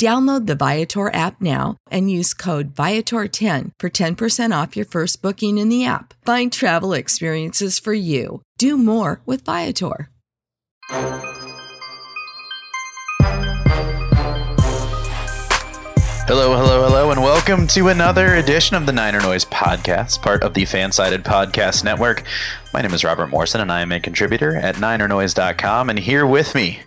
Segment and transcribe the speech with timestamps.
[0.00, 5.58] Download the Viator app now and use code Viator10 for 10% off your first booking
[5.58, 6.14] in the app.
[6.24, 8.40] Find travel experiences for you.
[8.56, 10.08] Do more with Viator.
[16.26, 20.54] Hello, hello, hello, and welcome to another edition of the Niner Noise Podcast, part of
[20.54, 22.24] the Fansided Podcast Network.
[22.72, 25.90] My name is Robert Morrison, and I am a contributor at NinerNoise.com.
[25.90, 26.84] And here with me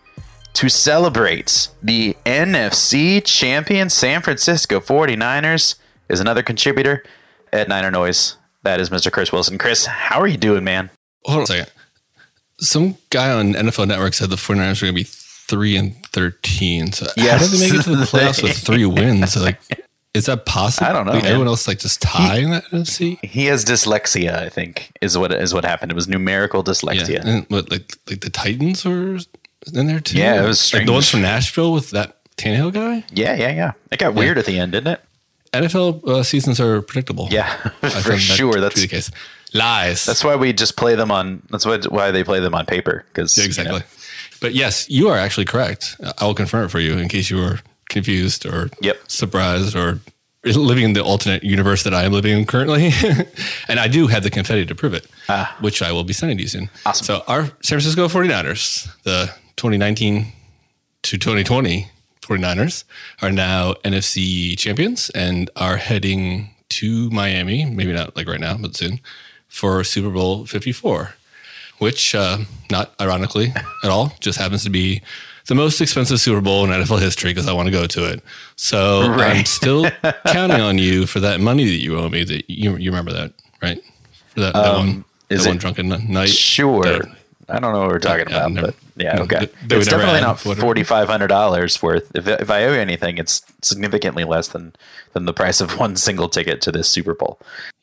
[0.53, 5.75] to celebrate the NFC champion San Francisco 49ers
[6.09, 7.03] is another contributor
[7.51, 8.37] at Niner Noise.
[8.63, 9.11] That is Mr.
[9.11, 9.57] Chris Wilson.
[9.57, 10.89] Chris, how are you doing, man?
[11.25, 11.71] Hold on a second.
[12.59, 16.91] Some guy on NFL Network said the 49ers are going to be 3 and 13.
[16.93, 17.41] So Yes.
[17.41, 19.35] how did they make it to the playoffs with three wins?
[19.35, 19.59] Like,
[20.13, 20.87] is that possible?
[20.87, 23.17] I don't know, Like, everyone else like just tie in that NFC?
[23.25, 25.91] He has dyslexia, I think, is what is what happened.
[25.91, 27.09] It was numerical dyslexia.
[27.15, 27.21] Yeah.
[27.27, 29.17] And what, like, like the Titans were
[29.73, 30.17] in there too?
[30.17, 33.05] Yeah, it was Like the ones from Nashville with that Tannehill guy?
[33.11, 33.71] Yeah, yeah, yeah.
[33.91, 35.01] It got weird at the end, didn't it?
[35.53, 37.27] NFL uh, seasons are predictable.
[37.29, 38.59] Yeah, for that sure.
[38.59, 39.11] That's the case.
[39.53, 40.03] Lies.
[40.05, 41.43] That's why we just play them on.
[41.51, 43.81] That's why why they play them on paper because Yeah, exactly.
[44.41, 45.95] But yes, you are actually correct.
[46.17, 48.97] I will confirm it for you in case you were confused or Yep.
[49.07, 49.99] surprised or
[50.43, 52.91] living in the alternate universe that I am living in currently.
[53.69, 55.07] and I do have the confetti to prove it,
[55.61, 56.69] which I will be sending to you soon.
[56.85, 56.89] Ah.
[56.89, 57.05] Awesome.
[57.05, 60.27] So our San Francisco 49ers, the 2019
[61.03, 61.87] to 2020
[62.21, 62.83] 49ers
[63.21, 68.75] are now NFC champions and are heading to Miami, maybe not like right now, but
[68.75, 68.99] soon,
[69.47, 71.15] for Super Bowl 54
[71.79, 72.37] which, uh,
[72.71, 73.51] not ironically
[73.83, 75.01] at all, just happens to be
[75.47, 78.23] the most expensive Super Bowl in NFL history because I want to go to it.
[78.55, 79.89] So I'm still
[80.27, 82.23] counting on you for that money that you owe me.
[82.23, 83.81] That you you remember that, right?
[84.29, 86.29] For that, that one, Um, is that one drunken night.
[86.29, 86.83] Sure.
[86.83, 87.17] that-
[87.49, 89.49] I don't know what we're talking Yeah, about, never- but yeah, no, okay.
[89.69, 92.11] it's definitely not forty five hundred dollars worth.
[92.15, 94.73] If if I owe you anything, it's significantly less than
[95.13, 97.39] than the price of one single ticket to this Super Bowl.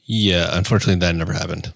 [0.06, 1.72] Yeah, unfortunately, that never happened.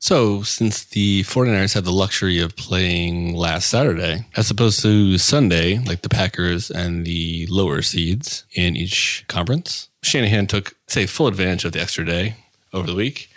[0.00, 5.78] So, since the 49ers had the luxury of playing last Saturday, as opposed to Sunday,
[5.80, 11.64] like the Packers and the lower seeds in each conference, Shanahan took, say, full advantage
[11.64, 12.36] of the extra day
[12.72, 13.28] over the week,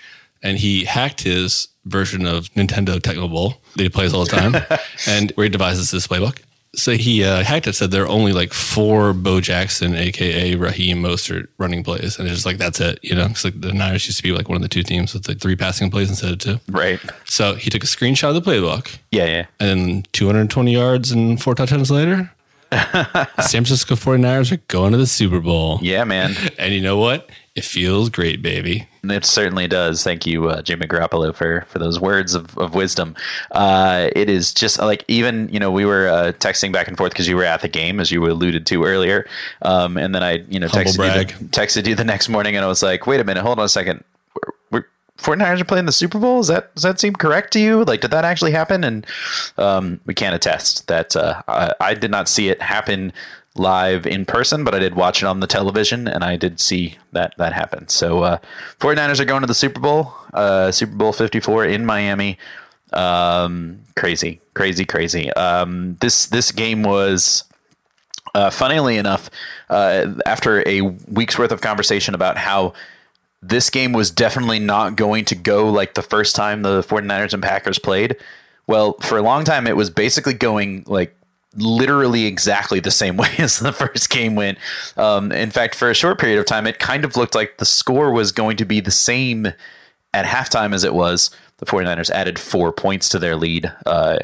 [0.43, 4.55] and he hacked his version of Nintendo Tecmo Bowl that he plays all the time,
[5.07, 6.39] and where he devises this playbook.
[6.73, 11.01] So he uh, hacked it, said there are only like four Bo Jackson, aka Raheem
[11.03, 12.97] Mostert, running plays, and it's just like that's it.
[13.01, 15.13] You know, it's like the Niners used to be like one of the two teams
[15.13, 16.59] with like three passing plays instead of two.
[16.69, 16.99] Right.
[17.25, 19.45] So he took a screenshot of the playbook, Yeah, yeah.
[19.59, 22.31] and then 220 yards and four touchdowns later,
[22.71, 25.79] San Francisco 49ers are going to the Super Bowl.
[25.81, 26.35] Yeah, man.
[26.57, 27.29] And you know what?
[27.53, 28.87] It feels great, baby.
[29.03, 30.05] It certainly does.
[30.05, 33.13] Thank you, uh, Jimmy Garoppolo, for for those words of, of wisdom.
[33.51, 37.11] Uh, it is just like even you know we were uh, texting back and forth
[37.11, 39.27] because you were at the game as you alluded to earlier,
[39.63, 41.31] um, and then I you know Humble texted brag.
[41.31, 43.59] you, the, texted you the next morning and I was like, wait a minute, hold
[43.59, 44.05] on a second.
[44.33, 44.85] We're, we're
[45.17, 46.39] 49ers are playing the Super Bowl.
[46.39, 47.83] Does that does that seem correct to you?
[47.83, 48.85] Like, did that actually happen?
[48.85, 49.05] And
[49.57, 53.11] um, we can't attest that uh, I, I did not see it happen
[53.55, 56.97] live in person, but I did watch it on the television and I did see
[57.11, 57.87] that that happen.
[57.89, 58.37] So uh,
[58.79, 62.37] 49ers are going to the Super Bowl, uh, Super Bowl 54 in Miami.
[62.93, 65.31] Um, crazy, crazy, crazy.
[65.33, 67.45] Um, this this game was
[68.33, 69.29] uh, funnily enough,
[69.69, 72.73] uh, after a week's worth of conversation about how
[73.41, 77.41] this game was definitely not going to go like the first time the 49ers and
[77.41, 78.15] Packers played.
[78.67, 81.15] Well, for a long time, it was basically going like
[81.55, 84.57] literally exactly the same way as the first game went.
[84.97, 87.65] Um, in fact, for a short period of time, it kind of looked like the
[87.65, 89.47] score was going to be the same
[90.13, 91.29] at halftime as it was
[91.61, 94.17] the 49ers added four points to their lead uh,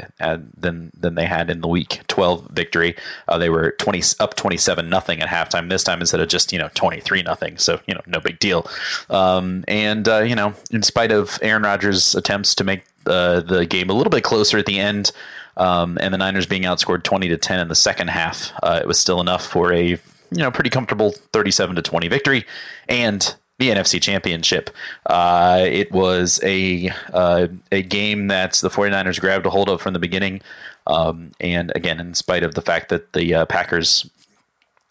[0.57, 2.95] than than they had in the week 12 victory.
[3.27, 6.57] Uh, they were 20 up 27 nothing at halftime this time instead of just you
[6.57, 7.57] know 23 nothing.
[7.59, 8.67] So you know no big deal.
[9.11, 13.67] Um, and uh, you know in spite of Aaron Rodgers' attempts to make uh, the
[13.67, 15.11] game a little bit closer at the end.
[15.57, 18.87] Um, and the Niners being outscored 20 to 10 in the second half, uh, it
[18.87, 19.99] was still enough for a
[20.29, 22.45] you know pretty comfortable 37 to 20 victory
[22.89, 24.69] and the NFC Championship.
[25.07, 29.93] Uh, it was a uh, a game that the 49ers grabbed a hold of from
[29.93, 30.41] the beginning.
[30.85, 34.09] Um, and again, in spite of the fact that the uh, Packers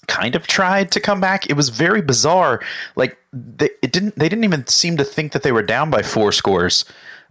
[0.08, 2.60] kind of tried to come back, it was very bizarre.
[2.96, 6.02] Like they, it didn't they didn't even seem to think that they were down by
[6.02, 6.84] four scores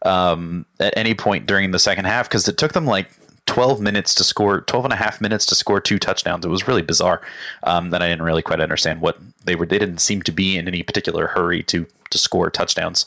[0.04, 3.10] um, at any point during the second half because it took them like
[3.46, 6.46] 12 minutes to score 12 and a half minutes to score two touchdowns.
[6.46, 7.22] It was really bizarre
[7.64, 10.58] um, that i didn't really quite understand what they were they didn't seem to be
[10.58, 13.06] in any particular hurry to to score touchdowns.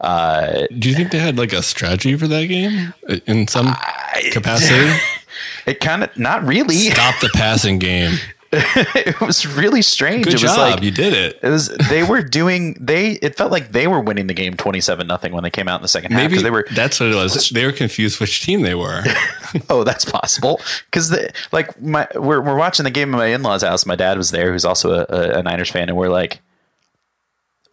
[0.00, 2.94] Uh, do you think they had like a strategy for that game
[3.26, 4.98] in some I, capacity?
[5.66, 6.74] It kind of not really.
[6.74, 8.18] Stop the passing game
[8.52, 10.24] it was really strange.
[10.24, 11.38] Good it job, was like, you did it.
[11.40, 13.12] It was they were doing they.
[13.12, 15.76] It felt like they were winning the game twenty seven nothing when they came out
[15.76, 16.42] in the second Maybe half.
[16.42, 16.66] They were.
[16.72, 17.50] That's what it was.
[17.50, 19.04] They were confused which team they were.
[19.70, 20.60] oh, that's possible.
[20.86, 21.16] Because
[21.52, 23.86] like my we're we're watching the game at my in laws' house.
[23.86, 26.40] My dad was there, who's also a, a, a Niners fan, and we're like,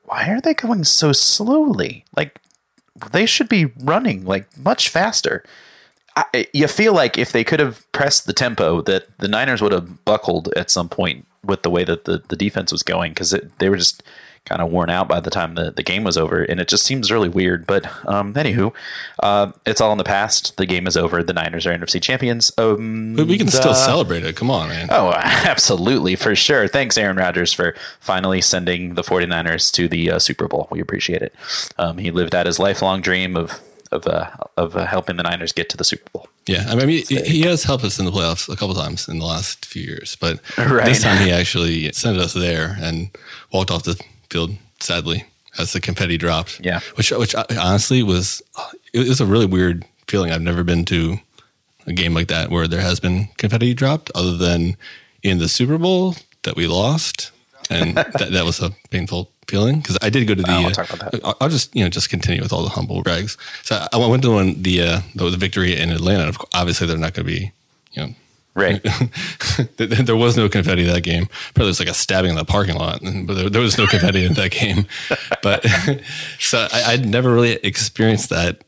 [0.04, 2.06] why are they going so slowly?
[2.16, 2.40] Like
[3.12, 5.44] they should be running like much faster.
[6.18, 9.72] I, you feel like if they could have pressed the tempo, that the Niners would
[9.72, 13.36] have buckled at some point with the way that the, the defense was going because
[13.60, 14.04] they were just
[14.46, 16.42] kind of worn out by the time the, the game was over.
[16.42, 17.68] And it just seems really weird.
[17.68, 18.74] But um, anywho,
[19.22, 20.58] uh, it's all in the past.
[20.58, 21.22] The game is over.
[21.22, 22.52] The Niners are NFC champions.
[22.58, 24.36] Um, but we can still celebrate it.
[24.36, 24.88] Come on, man.
[24.90, 26.16] Oh, absolutely.
[26.16, 26.68] For sure.
[26.68, 30.68] Thanks, Aaron Rodgers, for finally sending the 49ers to the uh, Super Bowl.
[30.72, 31.36] We appreciate it.
[31.78, 33.62] Um, he lived out his lifelong dream of
[33.92, 36.28] of uh, of uh, helping the Niners get to the Super Bowl.
[36.46, 39.20] Yeah, I mean, he, he, has helped us in the playoffs a couple times in
[39.20, 40.86] the last few years, but right.
[40.86, 43.10] this time he actually sent us there and
[43.52, 45.26] walked off the field sadly
[45.58, 46.62] as the confetti dropped.
[46.64, 48.42] Yeah, which which honestly was
[48.94, 50.32] it was a really weird feeling.
[50.32, 51.18] I've never been to
[51.86, 54.78] a game like that where there has been confetti dropped, other than
[55.24, 57.32] in the Super Bowl that we lost,
[57.70, 60.52] and that, that was a painful feeling because I did go to the.
[60.52, 61.24] I'll, talk about that.
[61.24, 63.38] Uh, I'll just you know just continue with all the humble brags.
[63.64, 66.34] So I went to one the uh, the, the victory in Atlanta.
[66.54, 67.52] Obviously, they're not going to be
[67.94, 68.14] you know.
[68.58, 68.84] Right.
[69.78, 71.28] there was no confetti that game.
[71.54, 74.26] Probably was like a stabbing in the parking lot, but there, there was no confetti
[74.26, 74.88] in that game.
[75.44, 75.66] But
[76.40, 78.64] so I, would never really experienced that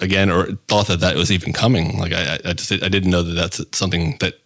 [0.00, 1.98] again, or thought that that was even coming.
[1.98, 4.38] Like I, I just I didn't know that that's something that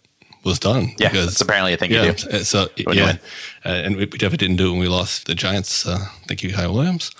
[0.43, 0.93] was done.
[0.97, 2.43] Yeah, because, it's apparently a thing yeah, you do.
[2.43, 3.17] So yeah,
[3.65, 5.85] uh, and we definitely didn't do it when we lost the Giants.
[5.85, 7.11] Uh, thank you, Kyle Williams.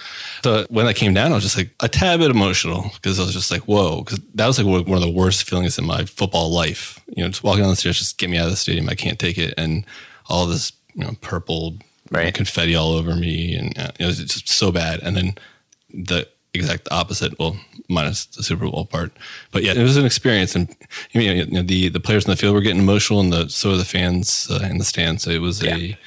[0.43, 3.23] So when that came down, I was just like a tad bit emotional because I
[3.23, 6.05] was just like, whoa, because that was like one of the worst feelings in my
[6.05, 6.99] football life.
[7.15, 8.89] You know, just walking down the stairs, just get me out of the stadium.
[8.89, 9.85] I can't take it, and
[10.27, 11.77] all this you know purple
[12.11, 12.21] right.
[12.21, 14.99] you know, confetti all over me, and uh, it was just so bad.
[15.01, 15.35] And then
[15.93, 17.37] the exact opposite.
[17.39, 17.57] Well,
[17.89, 19.11] minus the Super Bowl part,
[19.51, 20.73] but yeah, it was an experience, and
[21.11, 23.77] you know, the the players in the field were getting emotional, and the so were
[23.77, 25.23] the fans uh, in the stands.
[25.23, 25.75] So it was yeah.
[25.75, 25.97] a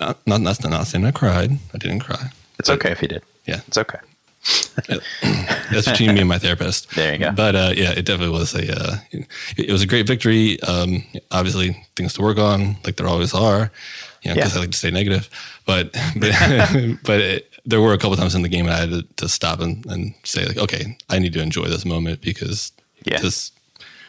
[0.00, 1.52] not not not, not saying I cried.
[1.72, 2.30] I didn't cry.
[2.58, 3.22] It's but, okay if you did.
[3.46, 3.98] Yeah, it's okay.
[5.72, 6.88] That's between me and my therapist.
[6.94, 7.32] There you go.
[7.32, 10.60] But uh, yeah, it definitely was a uh, it, it, was a great victory.
[10.62, 13.70] Um, obviously, things to work on, like there always are.
[14.22, 14.58] You know, because yeah.
[14.58, 15.30] I like to stay negative,
[15.64, 16.32] but but,
[17.04, 19.60] but it, there were a couple times in the game I had to, to stop
[19.60, 22.72] and, and, say like, okay, I need to enjoy this moment because
[23.04, 23.20] yeah.
[23.20, 23.52] this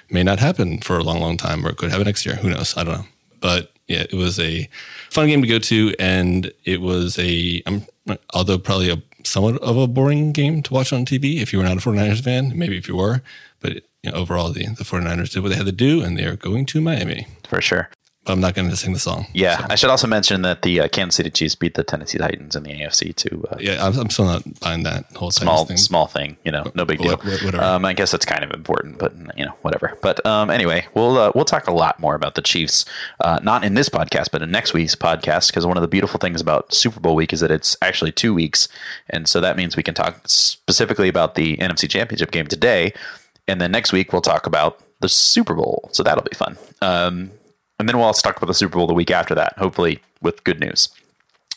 [0.10, 2.36] may not happen for a long, long time, or it could happen next year.
[2.36, 2.76] Who knows?
[2.78, 3.06] I don't know.
[3.40, 4.70] But yeah, it was a
[5.10, 7.86] fun game to go to, and it was a, um,
[8.34, 11.66] although probably a somewhat of a boring game to watch on TV if you were
[11.66, 12.58] not a 49ers fan.
[12.58, 13.22] Maybe if you were,
[13.60, 16.26] but you know, overall, the, the 49ers did what they had to do, and they
[16.26, 17.28] are going to Miami.
[17.48, 17.90] For sure.
[18.24, 19.26] But I'm not going to sing the song.
[19.34, 22.20] Yeah, So, I should also mention that the uh, Kansas City Chiefs beat the Tennessee
[22.20, 23.44] Titans in the AFC too.
[23.52, 25.78] Uh, yeah, I'm, I'm still not buying that whole small thing.
[25.78, 27.12] small thing, you know, no big deal.
[27.12, 27.64] What- what- whatever.
[27.64, 29.98] Um, I guess it's kind of important, but you know, whatever.
[30.02, 32.86] But um, anyway, we'll uh, we'll talk a lot more about the Chiefs,
[33.22, 36.20] uh, not in this podcast, but in next week's podcast, because one of the beautiful
[36.20, 38.68] things about Super Bowl week is that it's actually two weeks,
[39.10, 42.94] and so that means we can talk specifically about the NFC Championship game today,
[43.48, 45.90] and then next week we'll talk about the Super Bowl.
[45.92, 46.58] So that'll be fun.
[46.84, 47.32] Um,
[47.82, 50.44] and then we'll also talk about the Super Bowl the week after that, hopefully with
[50.44, 50.90] good news.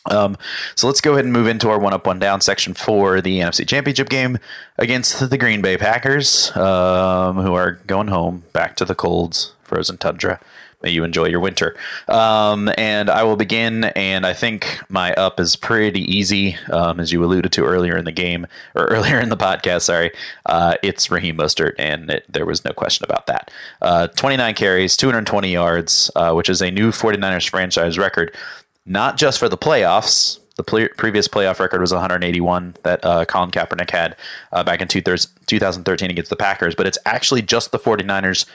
[0.07, 0.37] Um,
[0.75, 3.39] so let's go ahead and move into our one up, one down section for the
[3.39, 4.37] NFC Championship game
[4.77, 9.97] against the Green Bay Packers, um, who are going home back to the cold, frozen
[9.97, 10.39] tundra.
[10.81, 11.75] May you enjoy your winter.
[12.07, 17.11] Um, and I will begin, and I think my up is pretty easy, um, as
[17.11, 20.11] you alluded to earlier in the game, or earlier in the podcast, sorry.
[20.45, 23.51] Uh, it's Raheem Mostert, and it, there was no question about that.
[23.81, 28.35] Uh, 29 carries, 220 yards, uh, which is a new 49ers franchise record
[28.85, 30.39] not just for the playoffs.
[30.55, 34.15] The ple- previous playoff record was 181 that uh, Colin Kaepernick had
[34.53, 38.45] uh, back in two thirds 2013 against the Packers, but it's actually just the 49ers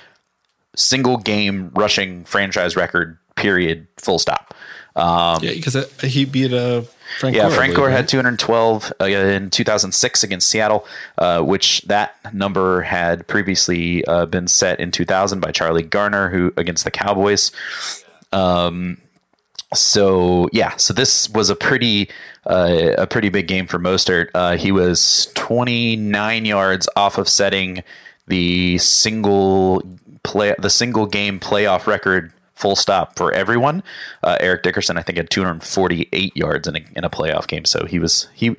[0.76, 4.54] single game rushing franchise record, period, full stop.
[4.96, 6.82] Um, Yeah, because uh, he beat uh,
[7.18, 7.36] Frank.
[7.36, 7.96] yeah, Gore, Frank Gore right?
[7.96, 10.86] had 212 uh, in 2006 against Seattle,
[11.18, 16.52] uh, which that number had previously uh, been set in 2000 by Charlie Garner, who
[16.56, 17.52] against the Cowboys.
[18.32, 18.98] Um,
[19.74, 22.08] so yeah, so this was a pretty
[22.46, 24.28] uh, a pretty big game for Mostert.
[24.34, 27.82] Uh, he was 29 yards off of setting
[28.26, 29.82] the single
[30.22, 33.82] play the single game playoff record full stop for everyone.
[34.22, 37.64] Uh, Eric Dickerson, I think, had 248 yards in a, in a playoff game.
[37.64, 38.56] So he was he,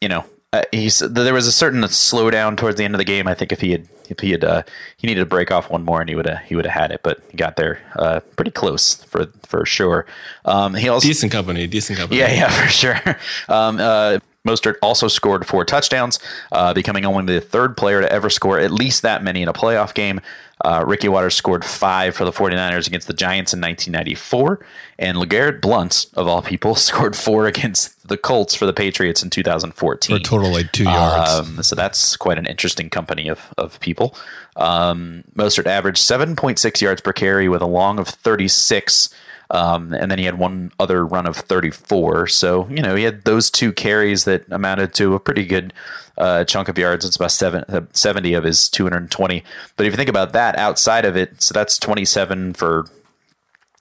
[0.00, 3.28] you know, uh, he's there was a certain slowdown towards the end of the game.
[3.28, 4.62] I think if he had if he had uh,
[4.96, 6.90] he needed to break off one more and he would have he would have had
[6.90, 10.06] it, but he got there uh, pretty close for for sure.
[10.44, 12.20] Um, he also decent company, decent company.
[12.20, 13.00] yeah, yeah, for sure.
[13.48, 16.18] Um, uh, Mostert also scored four touchdowns,
[16.52, 19.52] uh, becoming only the third player to ever score at least that many in a
[19.52, 20.20] playoff game.
[20.62, 24.64] Uh, Ricky Watters scored five for the 49ers against the Giants in 1994.
[24.98, 29.30] And LeGarrette Blunt, of all people, scored four against the Colts for the Patriots in
[29.30, 30.16] 2014.
[30.16, 31.30] for a total like two yards.
[31.30, 34.14] Um, so that's quite an interesting company of, of people.
[34.56, 39.10] Um, Mostert averaged 7.6 yards per carry with a long of 36.
[39.50, 42.28] Um, and then he had one other run of 34.
[42.28, 45.72] So, you know, he had those two carries that amounted to a pretty good
[46.16, 47.04] uh, chunk of yards.
[47.04, 49.42] It's about seven, uh, 70 of his 220.
[49.76, 52.86] But if you think about that outside of it, so that's 27 for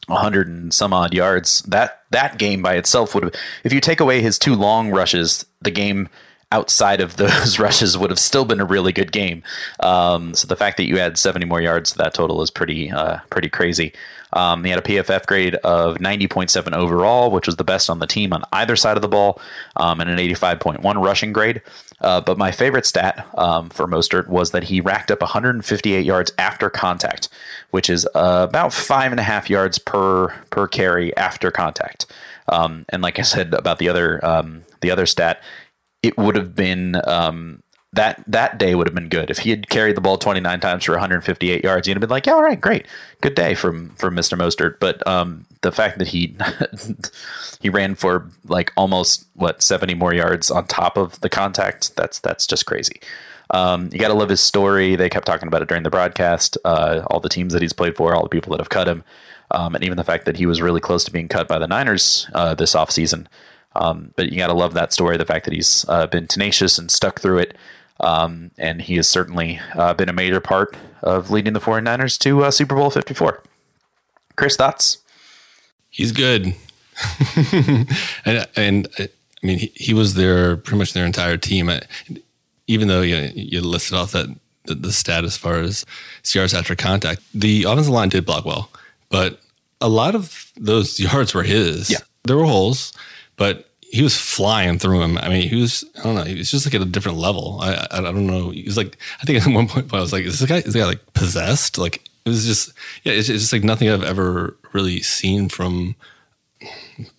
[0.07, 1.61] 100 and some odd yards.
[1.63, 3.33] That that game by itself would have,
[3.63, 6.09] if you take away his two long rushes, the game
[6.51, 9.43] outside of those rushes would have still been a really good game.
[9.81, 12.91] Um, so the fact that you add 70 more yards to that total is pretty
[12.91, 13.93] uh, pretty crazy.
[14.33, 18.05] Um, he had a PFF grade of 90.7 overall, which was the best on the
[18.05, 19.41] team on either side of the ball,
[19.75, 21.61] um, and an 85.1 rushing grade.
[22.01, 26.31] Uh, but my favorite stat um, for Mostert was that he racked up 158 yards
[26.37, 27.27] after contact,
[27.71, 32.05] which is uh, about five and a half yards per per carry after contact.
[32.47, 35.41] Um, and like I said about the other um, the other stat,
[36.01, 37.61] it would have been um,
[37.93, 40.83] that that day would have been good if he had carried the ball 29 times
[40.85, 41.87] for 158 yards.
[41.87, 42.85] He'd have been like, yeah, all right, great,
[43.21, 44.37] good day from from Mr.
[44.37, 44.79] Mostert.
[44.79, 46.35] But um, the fact that he
[47.59, 52.19] he ran for like almost what 70 more yards on top of the contact, that's
[52.19, 53.01] that's just crazy.
[53.51, 54.95] Um, you got to love his story.
[54.95, 56.57] They kept talking about it during the broadcast.
[56.63, 59.03] Uh, all the teams that he's played for, all the people that have cut him,
[59.49, 61.67] um, and even the fact that he was really close to being cut by the
[61.67, 63.25] Niners uh, this offseason.
[63.79, 65.17] Um, but you got to love that story.
[65.17, 67.57] The fact that he's uh, been tenacious and stuck through it.
[68.01, 72.43] Um, and he has certainly uh, been a major part of leading the 49ers to
[72.43, 73.43] uh, Super Bowl 54.
[74.35, 74.99] Chris, thoughts?
[75.89, 76.55] He's good,
[78.25, 79.07] and and uh,
[79.43, 81.67] I mean he, he was there pretty much their entire team.
[81.67, 81.81] I,
[82.67, 84.27] even though you, you listed off that
[84.65, 85.85] the, the stat as far as
[86.31, 88.69] yards after contact, the offensive line did block well,
[89.09, 89.41] but
[89.81, 91.89] a lot of those yards were his.
[91.89, 91.97] Yeah.
[92.23, 92.93] there were holes,
[93.35, 95.17] but he was flying through him.
[95.17, 97.59] I mean, he was I don't know, he was just like at a different level.
[97.61, 98.51] I I, I don't know.
[98.51, 100.65] He was like I think at one point I was like, is this guy is
[100.65, 101.77] this guy like possessed?
[101.77, 105.95] Like it was just yeah, it's, it's just like nothing I've ever really seen from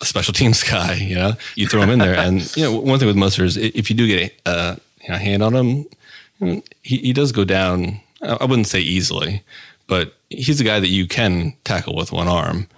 [0.01, 0.95] a special teams guy.
[0.95, 3.57] You know, you throw him in there, and you know one thing with Mostert is
[3.57, 7.45] if you do get a uh, you know, hand on him, he he does go
[7.45, 8.01] down.
[8.23, 9.43] I wouldn't say easily,
[9.87, 12.69] but he's a guy that you can tackle with one arm.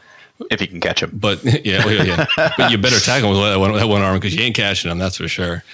[0.50, 1.10] If you can catch him.
[1.12, 2.02] But yeah, yeah,
[2.36, 2.52] yeah.
[2.56, 4.90] but you better tackle him with that one, that one arm because you ain't catching
[4.90, 4.98] him.
[4.98, 5.64] That's for sure.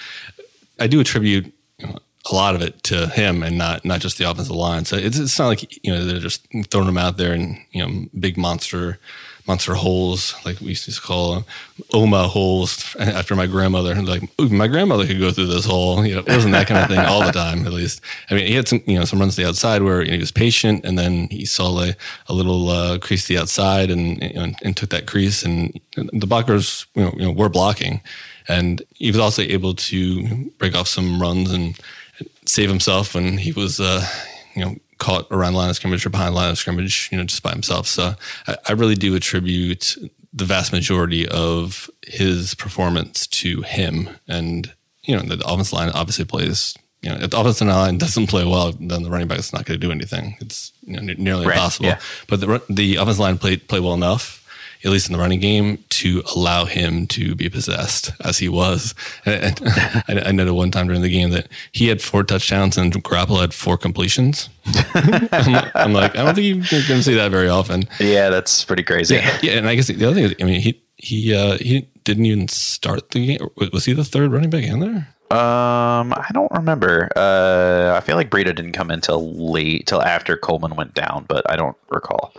[0.79, 1.53] I do attribute
[2.31, 4.85] a lot of it to him and not not just the offensive line.
[4.85, 7.85] So it's it's not like you know they're just throwing him out there and you
[7.85, 8.99] know big monster
[9.49, 11.45] monster holes like we used to call them
[11.91, 16.13] Oma holes after my grandmother and like my grandmother could go through this hole you
[16.13, 17.99] know it wasn't that kind of thing all the time at least.
[18.29, 20.13] I mean he had some you know some runs to the outside where you know,
[20.13, 21.95] he was patient and then he saw a,
[22.27, 26.27] a little uh, crease to the outside and, know, and took that crease and the
[26.27, 28.01] blockers you know, you know were blocking.
[28.47, 31.79] And he was also able to break off some runs and
[32.45, 34.03] save himself when he was, uh,
[34.55, 37.23] you know, caught around the line of scrimmage or behind line of scrimmage, you know,
[37.23, 37.87] just by himself.
[37.87, 38.13] So
[38.47, 39.97] I, I really do attribute
[40.31, 44.09] the vast majority of his performance to him.
[44.27, 44.71] And,
[45.03, 48.43] you know, the offensive line obviously plays you know, if the offensive line doesn't play
[48.43, 50.35] well, then the running back is not going to do anything.
[50.41, 51.87] It's you know, nearly right, impossible.
[51.87, 51.99] Yeah.
[52.27, 54.38] But the the offensive line played play well enough
[54.83, 58.95] at least in the running game, to allow him to be possessed as he was.
[59.25, 59.59] And,
[60.07, 63.41] and I noted one time during the game that he had four touchdowns and Garoppolo
[63.41, 64.49] had four completions.
[64.93, 67.83] I'm, like, I'm, like, I don't think you're going to see that very often.
[67.99, 69.15] Yeah, that's pretty crazy.
[69.15, 71.87] Yeah, yeah, and I guess the other thing is, I mean, he he uh, he
[72.03, 73.47] didn't even start the game.
[73.73, 75.07] Was he the third running back in there?
[75.31, 77.09] Um, I don't remember.
[77.15, 81.25] Uh, I feel like Breida didn't come in until late, till after Coleman went down,
[81.27, 82.33] but I don't recall.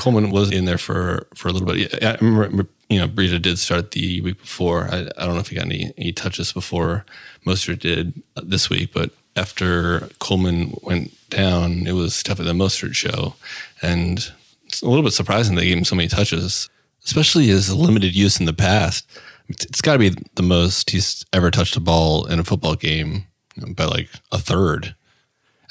[0.00, 2.02] Coleman was in there for for a little bit.
[2.02, 4.88] I remember, you know, Breida did start the week before.
[4.90, 7.04] I, I don't know if he got any, any touches before
[7.46, 13.34] Mostert did this week, but after Coleman went down, it was definitely the Mostert show,
[13.82, 14.32] and
[14.64, 16.70] it's a little bit surprising they gave him so many touches,
[17.04, 19.06] especially his limited use in the past.
[19.50, 23.26] It's got to be the most he's ever touched a ball in a football game
[23.76, 24.94] by like a third.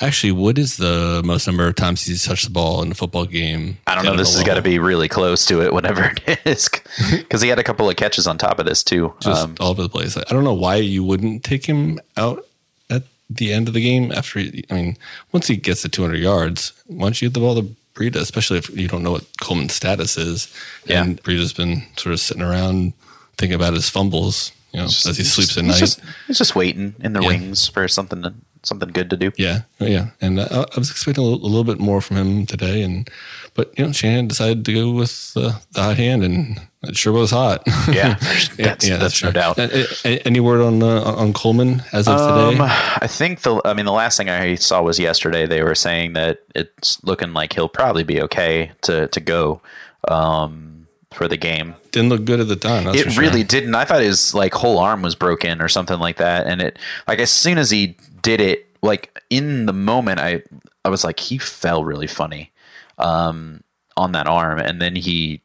[0.02, 3.26] Actually, what is the most number of times he's touched the ball in a football
[3.26, 3.78] game?
[3.86, 4.16] I don't know.
[4.16, 6.70] This has got to be really close to it, whatever it is,
[7.12, 9.14] because he had a couple of catches on top of this too.
[9.20, 10.16] Just um, all over the place.
[10.16, 12.46] I don't know why you wouldn't take him out
[12.90, 14.40] at the end of the game after.
[14.40, 14.98] He, I mean,
[15.34, 18.58] once he gets to 200 yards, why don't you get the ball to Breida, especially
[18.58, 20.54] if you don't know what Coleman's status is?
[20.86, 21.04] Yeah.
[21.04, 22.94] And Breida's been sort of sitting around
[23.38, 25.80] thinking about his fumbles, you know, just, as he sleeps at he's night.
[25.80, 27.28] Just, he's just waiting in the yeah.
[27.28, 29.32] wings for something to something good to do.
[29.38, 32.46] Yeah, yeah, and I, I was expecting a little, a little, bit more from him
[32.46, 33.10] today, and
[33.54, 37.14] but you know, Shanahan decided to go with uh, the hot hand, and it sure
[37.14, 37.64] was hot.
[37.92, 39.60] Yeah, that's, yeah, that's, that's no doubt.
[40.06, 42.64] Any word on uh, on Coleman as of um, today?
[42.70, 45.46] I think the I mean the last thing I saw was yesterday.
[45.46, 49.62] They were saying that it's looking like he'll probably be okay to to go.
[50.08, 50.70] Um,
[51.12, 51.76] for the game.
[51.92, 52.88] Didn't look good at the time.
[52.88, 53.76] it really didn't.
[53.76, 56.48] I thought his like whole arm was broken or something like that.
[56.48, 57.96] And it like as soon as he
[58.30, 60.44] did it like in the moment I
[60.86, 62.52] I was like he fell really funny
[62.98, 63.64] um
[63.98, 64.60] on that arm.
[64.60, 65.42] And then he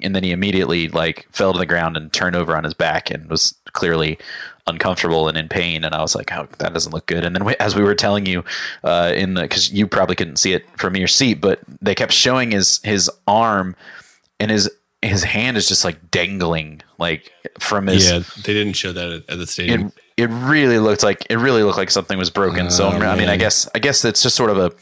[0.00, 3.10] and then he immediately like fell to the ground and turned over on his back
[3.10, 4.18] and was clearly
[4.66, 5.84] uncomfortable and in pain.
[5.84, 7.24] And i was like oh that doesn't look good.
[7.24, 8.44] And then we, as we were telling you
[8.84, 12.12] uh, in the because you probably couldn't see it from your seat but they kept
[12.12, 13.74] showing his his arm
[14.38, 14.70] and his
[15.02, 19.30] his hand is just like dangling like from his yeah they didn't show that at,
[19.30, 22.66] at the stadium it, really looked like it really looked like something was broken.
[22.66, 24.72] Oh, so I mean, I guess I guess it's just sort of a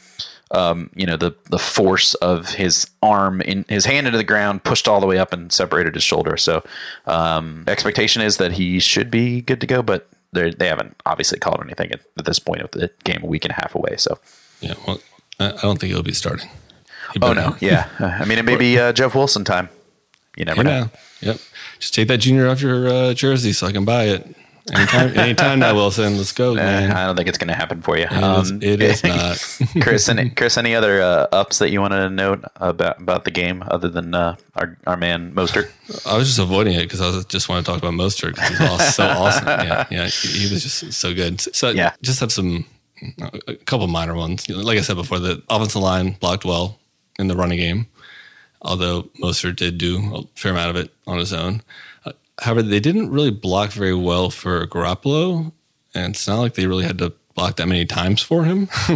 [0.51, 4.63] um, you know the the force of his arm in his hand into the ground
[4.63, 6.37] pushed all the way up and separated his shoulder.
[6.37, 6.63] So
[7.05, 11.61] um, expectation is that he should be good to go, but they haven't obviously called
[11.63, 13.95] anything at, at, this point of the game a week and a half away.
[13.97, 14.19] So
[14.61, 14.99] yeah, well,
[15.39, 16.49] I don't think he'll be starting.
[17.13, 17.89] He oh no, yeah.
[17.99, 19.69] I mean, it may be uh, Jeff Wilson time.
[20.35, 20.81] You never know.
[20.81, 20.89] know.
[21.21, 21.37] Yep.
[21.79, 24.35] Just take that junior off your uh, jersey so I can buy it.
[24.73, 26.17] Anytime, anytime now, Wilson.
[26.17, 26.91] Let's go, man.
[26.91, 28.05] I don't think it's going to happen for you.
[28.05, 29.03] It, um, is, it is
[29.75, 29.83] not.
[29.83, 33.31] Chris, any, Chris, any other uh, ups that you want to note about about the
[33.31, 35.69] game other than uh, our our man Mostert?
[36.07, 38.61] I was just avoiding it because I just want to talk about Mostert because he's
[38.61, 39.47] awesome, so awesome.
[39.47, 41.41] Yeah, yeah, he, he was just so good.
[41.41, 42.65] So yeah, just have some
[43.47, 44.49] a couple minor ones.
[44.49, 46.79] Like I said before, the offensive line blocked well
[47.19, 47.85] in the running game,
[48.63, 51.61] although Mostert did do a fair amount of it on his own.
[52.41, 55.53] However, they didn't really block very well for Garoppolo,
[55.93, 58.69] and it's not like they really had to block that many times for him.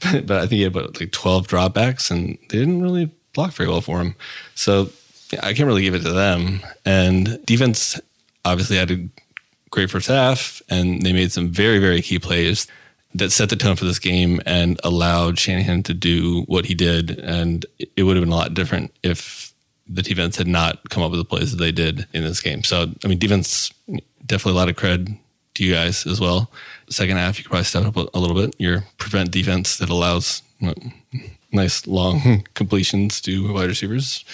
[0.00, 3.52] but, but, I think he had about like 12 dropbacks, and they didn't really block
[3.52, 4.14] very well for him.
[4.54, 4.90] So
[5.30, 6.60] yeah, I can't really give it to them.
[6.84, 8.00] And defense
[8.44, 9.08] obviously had a
[9.70, 12.66] great first half, and they made some very, very key plays
[13.14, 17.18] that set the tone for this game and allowed Shanahan to do what he did.
[17.18, 17.64] And
[17.96, 19.52] it would have been a lot different if
[19.88, 22.62] the defense had not come up with the plays that they did in this game.
[22.62, 23.72] So, I mean, defense
[24.26, 25.16] definitely a lot of cred
[25.54, 26.50] to you guys as well.
[26.88, 28.54] Second half, you could probably step up a, little bit.
[28.58, 30.74] Your prevent defense that allows you know,
[31.52, 34.24] nice long completions to wide receivers.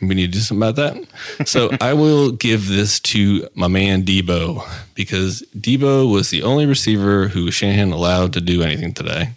[0.00, 1.48] we need to do something about that.
[1.48, 7.28] So I will give this to my man Deebo because Deebo was the only receiver
[7.28, 9.30] who Shanahan allowed to do anything today.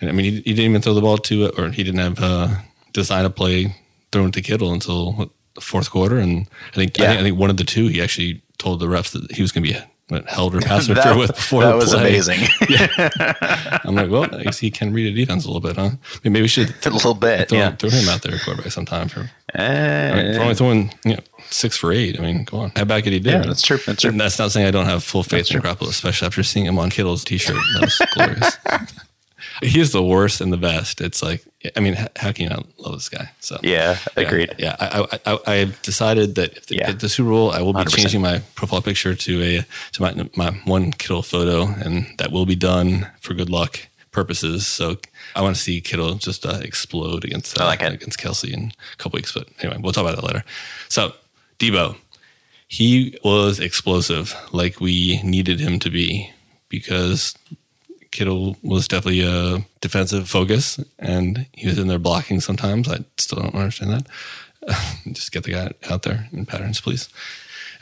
[0.00, 2.00] And I mean, he, he didn't even throw the ball to it, or he didn't
[2.00, 2.48] have uh,
[2.92, 3.74] design a play
[4.12, 6.18] thrown to Kittle until what, the fourth quarter.
[6.18, 8.86] And I think, I think I think one of the two he actually told the
[8.86, 11.62] refs that he was going to be what, held or passed that, interfered with before
[11.64, 12.08] that the was play.
[12.08, 12.40] amazing.
[13.84, 15.90] I'm like, well, I guess he can read a defense a little bit, huh?
[16.22, 17.74] Maybe, maybe we should a little bit, throw, yeah.
[17.76, 21.20] throw him out there quarterback sometime for, I Eh, mean, for only throwing you know,
[21.50, 22.18] six for eight.
[22.18, 22.72] I mean, go on.
[22.76, 23.30] How bad could he do?
[23.30, 24.10] Yeah, that's true, that's true.
[24.10, 26.78] And that's not saying I don't have full faith in Garoppolo, especially after seeing him
[26.78, 27.56] on Kittle's t-shirt.
[27.74, 28.56] That was glorious.
[29.62, 31.00] He's the worst and the best.
[31.00, 31.42] It's like,
[31.76, 33.30] I mean, how can you not love this guy?
[33.40, 34.54] So yeah, agreed.
[34.58, 36.92] yeah, I, I, I, I decided that if they Yeah.
[36.92, 37.96] the Super Bowl, I will be 100%.
[37.96, 42.46] changing my profile picture to a to my my one Kittle photo, and that will
[42.46, 43.80] be done for good luck
[44.12, 44.66] purposes.
[44.66, 44.96] So
[45.34, 48.96] I want to see Kittle just uh, explode against uh, like against Kelce in a
[48.96, 49.32] couple weeks.
[49.32, 50.44] But anyway, we'll talk about that later.
[50.88, 51.12] So
[51.58, 51.96] Deebo,
[52.68, 56.30] he was explosive, like we needed him to be,
[56.68, 57.34] because
[58.16, 62.88] Kittle was definitely a defensive focus, and he was in there blocking sometimes.
[62.88, 64.06] I still don't understand that.
[65.12, 67.10] Just get the guy out there in patterns, please.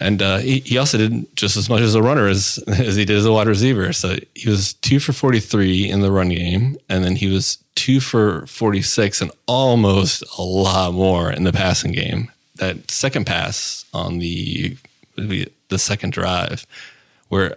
[0.01, 3.05] And uh, he, he also did just as much as a runner as, as he
[3.05, 3.92] did as a wide receiver.
[3.92, 8.01] So he was two for 43 in the run game, and then he was two
[8.01, 12.29] for 46 and almost a lot more in the passing game.
[12.57, 14.77] That second pass on the
[15.16, 16.66] the second drive,
[17.29, 17.57] where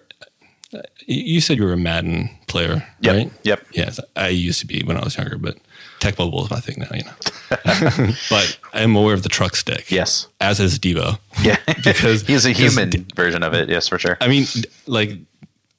[1.08, 3.32] you said you were a Madden player, Yep, right?
[3.43, 3.65] yep.
[3.74, 5.58] Yes, I used to be when I was younger, but
[6.00, 8.13] Tecmo Bowl is my thing now, you know.
[8.30, 9.89] but I'm aware of the truck stick.
[9.89, 10.28] Yes.
[10.41, 11.17] As is Deebo.
[11.41, 13.70] Yeah, Because- he's a human version of it.
[13.70, 14.17] Yes, for sure.
[14.22, 14.46] I mean,
[14.86, 15.12] like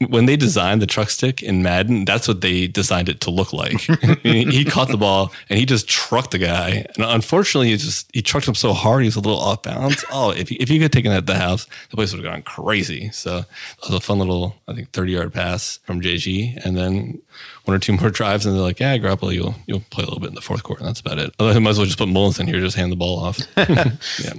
[0.06, 3.52] when they designed the truck stick in Madden, that's what they designed it to look
[3.52, 3.80] like.
[4.22, 6.86] He caught the ball and he just trucked the guy.
[6.94, 10.04] And unfortunately, he just he trucked him so hard he was a little off balance.
[10.12, 12.24] Oh, if he, if he could have taken that to the house, the place would
[12.24, 13.10] have gone crazy.
[13.10, 13.46] So it
[13.82, 17.20] was a fun little, I think, thirty yard pass from JG, and then
[17.64, 20.20] one or two more drives, and they're like, "Yeah, Garoppolo, you'll you'll play a little
[20.20, 21.98] bit in the fourth quarter, and that's about it." Otherwise, I might as well just
[21.98, 23.38] put Mullens in here, just hand the ball off.
[23.56, 24.32] yeah.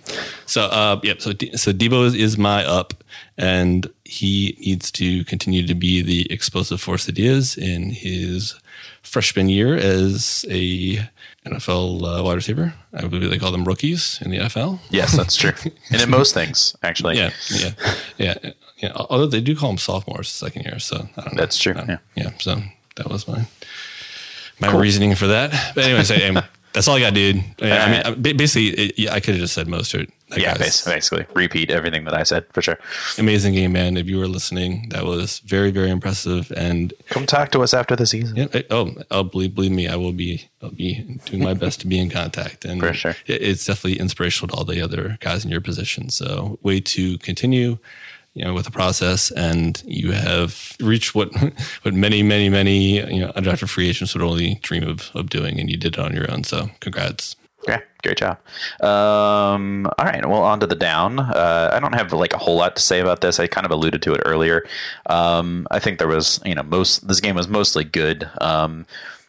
[0.45, 1.13] So, uh, yeah.
[1.19, 2.93] So, so Deebo is, is my up,
[3.39, 8.59] and he needs to continue to be the explosive force that he is in his
[9.01, 10.97] freshman year as a
[11.45, 12.73] NFL uh, wide receiver.
[12.93, 14.79] I believe they call them rookies in the NFL.
[14.89, 15.53] yes, that's true.
[15.91, 17.15] and in most things, actually.
[17.15, 17.71] Yeah, yeah,
[18.17, 18.91] yeah, yeah.
[18.93, 21.39] Although they do call them sophomores second year, so I don't know.
[21.39, 21.97] That's true, yeah.
[22.15, 22.31] yeah.
[22.39, 22.61] So
[22.97, 23.47] that was my
[24.59, 25.51] my reasoning for that.
[25.75, 27.37] But anyway, so, um, that's all I got, dude.
[27.61, 30.11] I mean, I- basically, it, yeah, I could have just said Mostert.
[30.29, 32.77] That Yeah, guy's basically repeat everything that I said for sure.
[33.17, 33.97] amazing game, man.
[33.97, 36.51] If you were listening, that was very, very impressive.
[36.55, 38.35] And Come talk to us after the season.
[38.35, 41.79] yeah, I- oh, I'll believe, believe me, I will be, I'll be doing my best
[41.81, 42.63] to be in contact.
[42.65, 43.15] And For sure.
[43.25, 46.09] it- it's definitely inspirational to all the other guys in your position.
[46.09, 47.79] So, way to continue,
[48.35, 49.31] you know, with the process.
[49.31, 51.29] And you have reached what,
[51.81, 55.59] what many, many, many, you know, undrafted free agents would only dream of, of doing.
[55.59, 56.43] And you did it on your own.
[56.43, 57.35] So, congrats.
[58.01, 58.37] Great job.
[58.81, 61.19] Um, all right, well, on to the down.
[61.19, 63.39] Uh, I don't have like a whole lot to say about this.
[63.39, 64.65] I kind of alluded to it earlier.
[65.07, 68.29] Um, I think there was, you know, most this game was mostly good.
[68.39, 68.85] Um,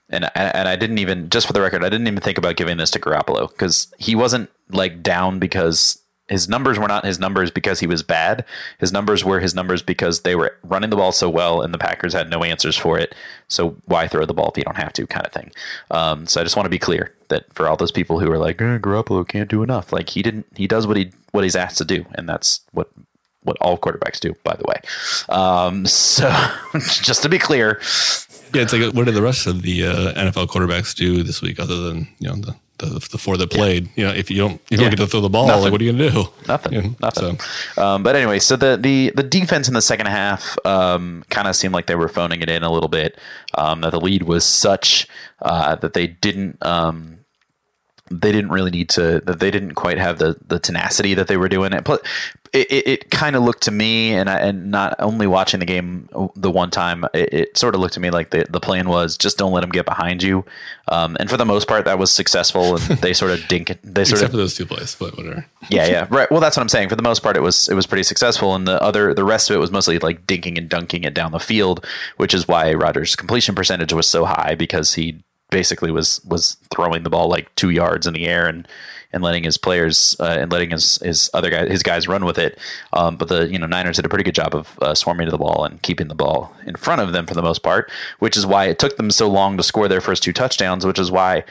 [0.09, 2.77] and and I didn't even, just for the record, I didn't even think about giving
[2.77, 6.00] this to Garoppolo because he wasn't like down because
[6.31, 8.45] his numbers were not his numbers because he was bad.
[8.79, 11.79] His numbers were his numbers because they were running the ball so well, and the
[11.79, 13.15] Packers had no answers for it.
[13.49, 15.51] So why throw the ball if you don't have to, kind of thing.
[15.91, 18.39] Um, so I just want to be clear that for all those people who are
[18.39, 20.47] like, eh, Garoppolo can't do enough, like he didn't.
[20.55, 22.89] He does what he what he's asked to do, and that's what
[23.43, 24.81] what all quarterbacks do, by the way.
[25.29, 26.31] Um, so
[27.03, 27.81] just to be clear,
[28.55, 31.59] Yeah, it's like what did the rest of the uh, NFL quarterbacks do this week,
[31.59, 33.89] other than you know the the, the four that played?
[33.97, 34.91] You know, if you don't if you Yeah.
[34.91, 35.63] don't get to throw the ball, Nothing.
[35.65, 36.25] like what are you gonna do?
[36.49, 36.73] Nothing.
[36.73, 37.39] You know, Nothing.
[37.77, 41.47] So Um, but anyway, so the, the, the defense in the second half um, kind
[41.49, 43.17] of seemed like they were phoning it in a little bit.
[43.55, 45.07] Um, that the lead was such
[45.43, 47.19] uh, that they didn't um,
[48.11, 51.37] they didn't really need to that they didn't quite have the the tenacity that they
[51.37, 51.73] were doing.
[51.73, 51.87] It
[52.53, 55.67] it, it, it kind of looked to me, and I, and not only watching the
[55.67, 58.89] game the one time, it, it sort of looked to me like the the plan
[58.89, 60.45] was just don't let them get behind you.
[60.89, 63.79] Um, and for the most part, that was successful, and they sort of dink.
[63.85, 65.47] They sort except of for those two plays, but whatever.
[65.69, 66.29] yeah, yeah, right.
[66.31, 66.89] Well, that's what I'm saying.
[66.89, 69.51] For the most part, it was it was pretty successful, and the other the rest
[69.51, 72.75] of it was mostly like dinking and dunking it down the field, which is why
[72.75, 77.55] Rodgers' completion percentage was so high because he basically was was throwing the ball like
[77.57, 78.67] two yards in the air and
[79.13, 82.39] and letting his players uh, and letting his his other guys his guys run with
[82.39, 82.59] it.
[82.93, 85.31] Um, but the you know Niners did a pretty good job of uh, swarming to
[85.31, 88.37] the ball and keeping the ball in front of them for the most part, which
[88.37, 91.11] is why it took them so long to score their first two touchdowns, which is
[91.11, 91.45] why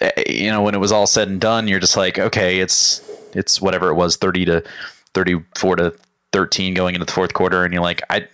[0.00, 3.02] eh, you know, when it was all said and done, you're just like, okay, it's
[3.34, 4.62] it's whatever it was, thirty to
[5.14, 5.94] thirty-four to
[6.32, 8.28] thirteen going into the fourth quarter, and you're like, I.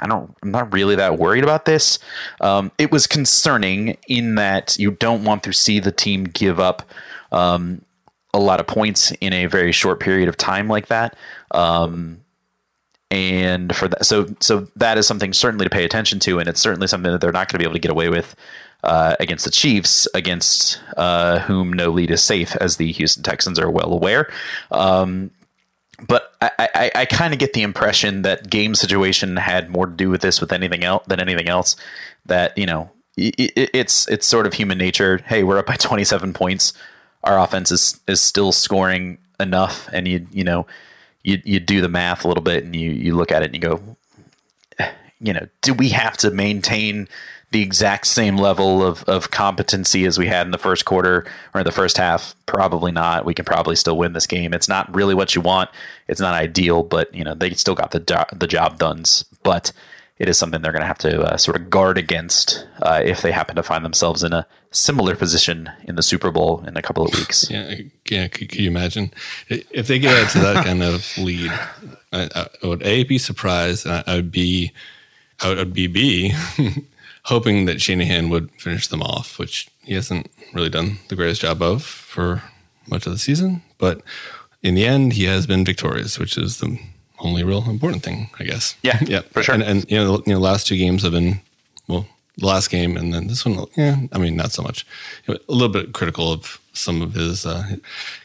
[0.00, 0.36] I don't.
[0.42, 1.98] I'm not really that worried about this.
[2.40, 6.82] Um, it was concerning in that you don't want to see the team give up
[7.32, 7.82] um,
[8.34, 11.16] a lot of points in a very short period of time like that.
[11.52, 12.20] Um,
[13.10, 16.60] and for that, so so that is something certainly to pay attention to, and it's
[16.60, 18.34] certainly something that they're not going to be able to get away with
[18.82, 23.58] uh, against the Chiefs, against uh, whom no lead is safe, as the Houston Texans
[23.58, 24.30] are well aware.
[24.70, 25.30] Um,
[26.00, 29.92] but I, I, I kind of get the impression that game situation had more to
[29.92, 31.76] do with this with anything else than anything else.
[32.26, 35.18] That you know, it, it's it's sort of human nature.
[35.18, 36.72] Hey, we're up by 27 points.
[37.24, 40.66] Our offense is is still scoring enough, and you you know
[41.22, 43.54] you you do the math a little bit and you you look at it and
[43.54, 43.96] you go,
[44.78, 47.08] eh, you know, do we have to maintain
[47.52, 51.62] the exact same level of, of competency as we had in the first quarter or
[51.62, 52.34] the first half?
[52.46, 53.24] Probably not.
[53.24, 54.52] We can probably still win this game.
[54.52, 55.70] It's not really what you want.
[56.08, 59.04] It's not ideal, but you know they still got the do- the job done.
[59.42, 59.72] But
[60.18, 63.20] it is something they're going to have to uh, sort of guard against uh, if
[63.20, 66.82] they happen to find themselves in a similar position in the Super Bowl in a
[66.82, 67.50] couple of weeks.
[67.56, 67.74] Yeah,
[68.10, 68.28] yeah.
[68.28, 69.12] Could you imagine
[69.48, 71.50] if they get out to that kind of lead?
[72.12, 74.72] I, I, would a be surprised, and I, would be,
[75.40, 76.34] I would be b
[77.26, 81.60] hoping that Shanahan would finish them off, which he hasn't really done the greatest job
[81.60, 82.42] of for
[82.88, 83.62] much of the season.
[83.78, 84.02] But
[84.62, 86.78] in the end, he has been victorious, which is the
[87.18, 88.76] only real important thing, I guess.
[88.82, 89.54] Yeah, yeah, for sure.
[89.54, 91.40] And, and you know, you know, last two games have been
[91.88, 93.66] well, the last game and then this one.
[93.76, 94.86] Yeah, I mean, not so much.
[95.26, 97.76] a little bit critical of some of his uh,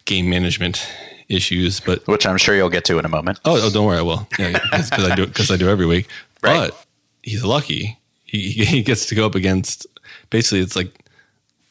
[0.05, 0.87] game management
[1.27, 3.39] issues, but which I'm sure you'll get to in a moment.
[3.45, 4.27] Oh, oh don't worry, I will.
[4.37, 6.07] Yeah, because I do because I do every week.
[6.43, 6.71] Right.
[6.71, 6.85] But
[7.21, 7.99] he's lucky.
[8.31, 9.85] He he gets to go up against
[10.29, 10.93] basically it's like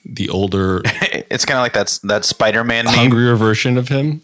[0.05, 0.83] the older.
[0.85, 4.21] it's kind of like that's that Spider-Man hungrier version of him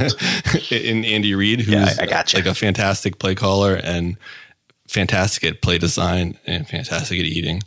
[0.70, 4.16] in Andy Reid, who's yeah, I got like a fantastic play caller and
[4.86, 7.62] fantastic at play design and fantastic at eating.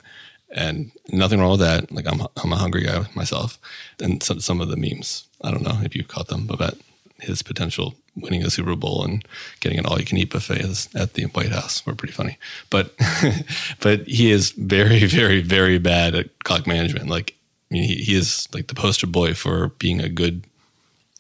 [0.52, 1.92] And nothing wrong with that.
[1.92, 3.60] Like I'm, I'm a hungry guy myself.
[4.00, 6.76] And some, some of the memes, I don't know if you caught them, about
[7.20, 9.26] his potential winning a Super Bowl and
[9.60, 12.38] getting an all-you-can-eat buffet at the White House were pretty funny.
[12.70, 12.94] But,
[13.80, 17.10] but he is very, very, very bad at clock management.
[17.10, 17.38] Like
[17.70, 20.44] I mean, he, he is like the poster boy for being a good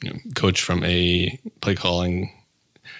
[0.01, 2.33] you know, coach from a play calling.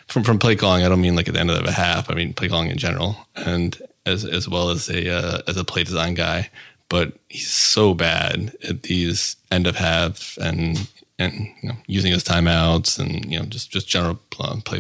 [0.07, 2.09] From from play calling, I don't mean like at the end of a half.
[2.09, 5.63] I mean play calling in general, and as as well as a uh, as a
[5.63, 6.49] play design guy.
[6.89, 12.23] But he's so bad at these end of half and and you know, using his
[12.23, 14.79] timeouts and you know just just general play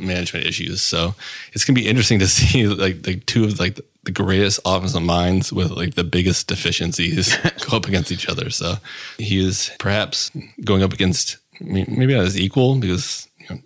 [0.00, 0.82] management issues.
[0.82, 1.14] So
[1.52, 5.52] it's gonna be interesting to see like like two of like the greatest offensive minds
[5.52, 7.36] with like the biggest deficiencies
[7.68, 8.50] go up against each other.
[8.50, 8.76] So
[9.18, 10.30] he is perhaps
[10.64, 13.62] going up against maybe not as equal because you know,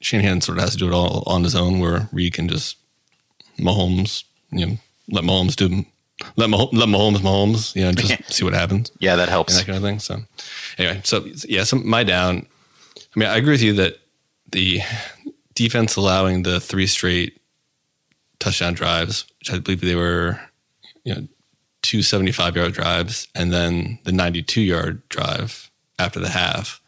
[0.00, 2.76] Shanahan sort of has to do it all on his own, where Reid can just
[3.58, 4.78] Mahomes, you know,
[5.10, 5.84] let Mahomes do
[6.36, 8.90] let Mahomes, let Mahomes Mahomes, you know, just see what happens.
[8.98, 9.56] Yeah, that helps.
[9.56, 9.98] that kind of thing.
[9.98, 10.20] So
[10.78, 12.46] anyway, so yeah, so my down.
[13.14, 13.98] I mean, I agree with you that
[14.50, 14.80] the
[15.54, 17.40] defense allowing the three straight
[18.38, 20.40] touchdown drives, which I believe they were,
[21.04, 21.28] you know,
[21.82, 26.80] two 75 yard drives and then the 92 yard drive after the half.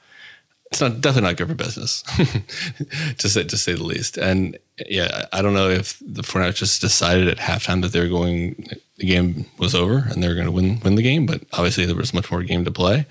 [0.70, 2.02] It's not definitely not good for business,
[3.18, 4.16] to say to say the least.
[4.16, 8.08] And yeah, I don't know if the 49ers just decided at halftime that they were
[8.08, 8.66] going,
[8.96, 11.26] the game was over and they were going to win win the game.
[11.26, 13.06] But obviously, there was much more game to play,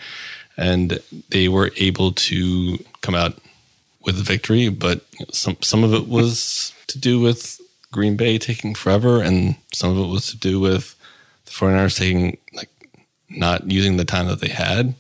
[0.58, 3.38] and they were able to come out
[4.06, 4.70] with a victory.
[4.70, 7.60] But some some of it was to do with
[7.92, 10.96] Green Bay taking forever, and some of it was to do with
[11.46, 12.70] the 49ers taking like
[13.30, 14.96] not using the time that they had.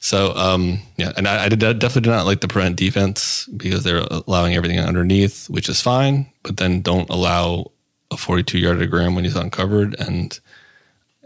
[0.00, 3.82] So um, yeah, and I, I did, definitely did not like the prevent defense because
[3.82, 7.72] they're allowing everything underneath, which is fine, but then don't allow
[8.10, 10.38] a 42 yarder to Graham when he's uncovered, and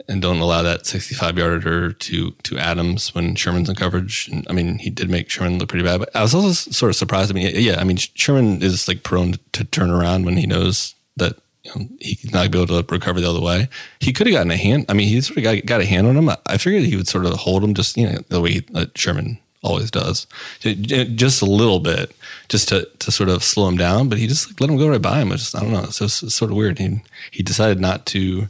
[0.09, 4.29] and don't allow that 65 yarder to to Adams when Sherman's in coverage.
[4.29, 6.91] And, I mean, he did make Sherman look pretty bad, but I was also sort
[6.91, 7.31] of surprised.
[7.31, 10.95] I mean, yeah, I mean, Sherman is like prone to turn around when he knows
[11.17, 13.69] that you know, he's not going to be able to recover the other way.
[14.01, 14.87] He could have gotten a hand.
[14.89, 16.31] I mean, he sort of got, got a hand on him.
[16.47, 19.39] I figured he would sort of hold him just, you know, the way uh, Sherman
[19.63, 20.27] always does,
[20.61, 22.15] just a little bit,
[22.49, 24.09] just to, to sort of slow him down.
[24.09, 25.31] But he just like, let him go right by him.
[25.31, 25.85] I just, I don't know.
[25.85, 26.79] It's, it's sort of weird.
[26.79, 28.49] He, he decided not to,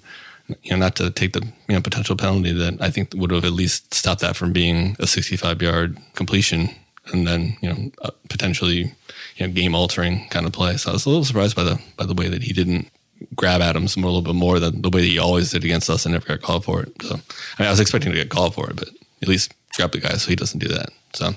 [0.63, 3.45] you know, not to take the you know potential penalty that I think would have
[3.45, 6.71] at least stopped that from being a 65 yard completion
[7.13, 7.91] and then you know
[8.29, 8.95] potentially
[9.37, 10.77] you know game altering kind of play.
[10.77, 12.91] So I was a little surprised by the by the way that he didn't
[13.35, 16.05] grab Adams a little bit more than the way that he always did against us
[16.05, 16.91] and never got called for it.
[17.03, 18.89] So I, mean, I was expecting to get called for it, but
[19.21, 20.91] at least grab the guy so he doesn't do that.
[21.13, 21.35] So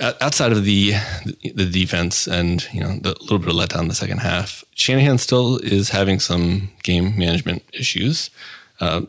[0.00, 0.92] outside of the
[1.54, 5.18] the defense and you know the little bit of letdown in the second half, Shanahan
[5.18, 8.30] still is having some game management issues.
[8.80, 9.02] Uh,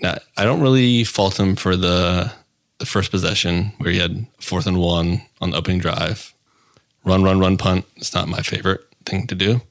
[0.00, 2.32] now, I don't really fault him for the
[2.78, 6.32] the first possession where he had fourth and one on the opening drive.
[7.04, 7.86] Run, run, run, punt.
[7.96, 9.62] It's not my favorite thing to do,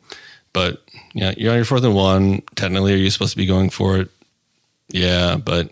[0.53, 0.81] but
[1.13, 2.41] yeah, you're on your fourth and one.
[2.55, 4.09] Technically, are you supposed to be going for it?
[4.89, 5.71] Yeah, but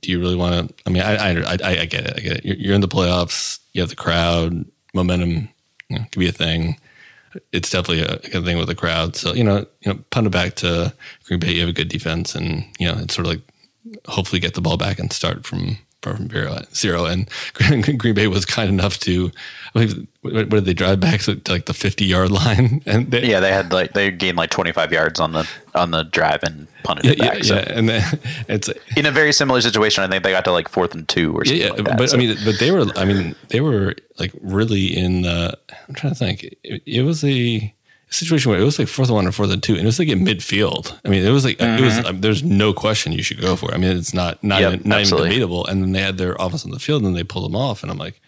[0.00, 0.74] do you really want to?
[0.86, 2.14] I mean, I, I, I, I get it.
[2.16, 2.44] I get it.
[2.44, 3.60] You're, you're, in the playoffs.
[3.72, 4.64] You have the crowd.
[4.94, 5.48] Momentum
[5.88, 6.78] you know, could be a thing.
[7.52, 9.16] It's definitely a, a thing with the crowd.
[9.16, 11.52] So you know, you know, punt it back to Green Bay.
[11.52, 13.42] You have a good defense, and you know, it's sort of like
[14.06, 16.28] hopefully get the ball back and start from from
[16.74, 17.04] zero.
[17.04, 17.28] And
[17.98, 19.30] Green Bay was kind enough to,
[19.68, 22.82] I believe, what did they drive back to like the 50 yard line?
[22.86, 26.04] And they, yeah, they had like, they gained like 25 yards on the, on the
[26.04, 27.36] drive and punted yeah, it back.
[27.36, 27.54] Yeah, so.
[27.56, 27.72] yeah.
[27.78, 30.04] and then it's in a very similar situation.
[30.04, 31.62] I think they got to like fourth and two or something.
[31.62, 32.16] Yeah, like that, but so.
[32.16, 36.12] I mean, but they were, I mean, they were like really in the, I'm trying
[36.12, 37.74] to think, it, it was a,
[38.08, 39.98] situation where it was like fourth and one or fourth and two, and it was
[39.98, 40.98] like in midfield.
[41.04, 41.82] I mean, it was like mm-hmm.
[41.82, 42.06] it was.
[42.06, 43.70] Um, there's no question you should go for.
[43.70, 43.74] it.
[43.74, 45.66] I mean, it's not not yep, even, not even debatable.
[45.66, 47.82] And then they had their offense on the field, and they pulled them off.
[47.82, 48.20] And I'm like,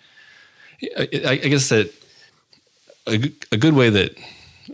[0.96, 1.92] I, I guess that
[3.06, 4.16] a, a good way that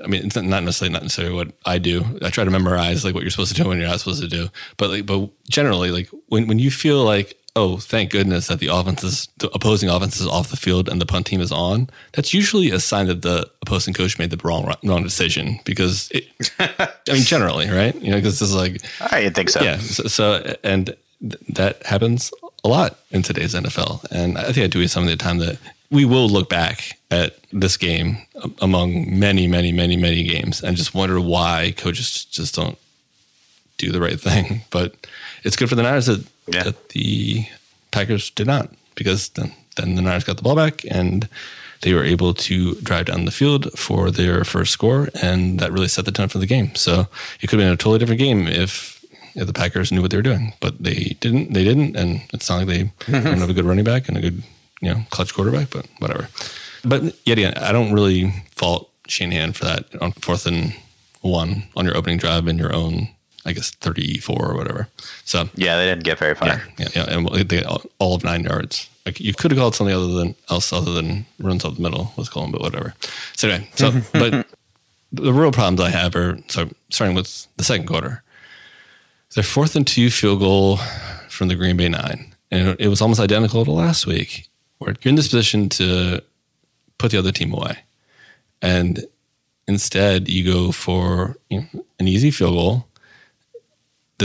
[0.02, 2.04] I mean, it's not necessarily not necessarily what I do.
[2.22, 4.28] I try to memorize like what you're supposed to do when you're not supposed to
[4.28, 4.48] do.
[4.76, 8.66] But like, but generally, like when when you feel like oh, thank goodness that the
[8.66, 11.88] offense is the opposing offense is off the field and the punt team is on,
[12.12, 16.26] that's usually a sign that the opposing coach made the wrong wrong decision because it,
[16.58, 17.94] I mean generally, right?
[17.94, 19.62] You know, because it's like I think so.
[19.62, 19.78] Yeah.
[19.78, 22.32] So, so and th- that happens
[22.64, 25.58] a lot in today's NFL, and I think I do some of the time that
[25.90, 28.18] we will look back at this game
[28.60, 32.78] among many, many, many, many games and just wonder why coaches just don't
[33.78, 34.62] do the right thing.
[34.70, 35.06] But
[35.44, 36.62] it's good for the Niners that, yeah.
[36.64, 37.46] that the
[37.90, 41.28] Packers did not, because then, then the Niners got the ball back and
[41.85, 45.87] they were able to drive down the field for their first score, and that really
[45.87, 46.74] set the tone for the game.
[46.74, 47.09] So
[47.40, 49.04] it could have been a totally different game if,
[49.35, 51.52] if the Packers knew what they were doing, but they didn't.
[51.52, 54.20] They didn't, and it's not like they don't have a good running back and a
[54.22, 54.42] good,
[54.80, 55.70] you know, clutch quarterback.
[55.70, 56.28] But whatever.
[56.85, 60.74] But yet again, I don't really fault Shanahan for that on fourth and
[61.20, 63.09] one on your opening drive in your own
[63.44, 64.88] I guess 34 or whatever.
[65.24, 66.48] So yeah, they didn't get very far.
[66.48, 67.16] Yeah, yeah, yeah.
[67.16, 68.88] and they got all of nine yards.
[69.04, 72.12] Like you could have called something other than else other than runs up the middle.
[72.16, 72.94] Let's call them, but whatever.
[73.37, 74.46] So anyway, so but
[75.12, 78.22] the real problems I have are so starting with the second quarter.
[79.35, 80.78] Their fourth and two field goal
[81.28, 85.11] from the Green Bay nine, and it was almost identical to last week, where you're
[85.11, 86.22] in this position to
[86.98, 87.78] put the other team away,
[88.62, 89.04] and
[89.66, 92.88] instead you go for you know, an easy field goal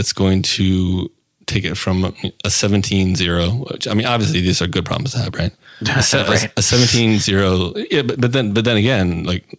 [0.00, 1.10] that's going to
[1.44, 2.12] take it from a
[2.48, 6.54] 17-0 which i mean obviously these are good problems to have right a, right.
[6.56, 9.58] 17-0 yeah but, but then but then again like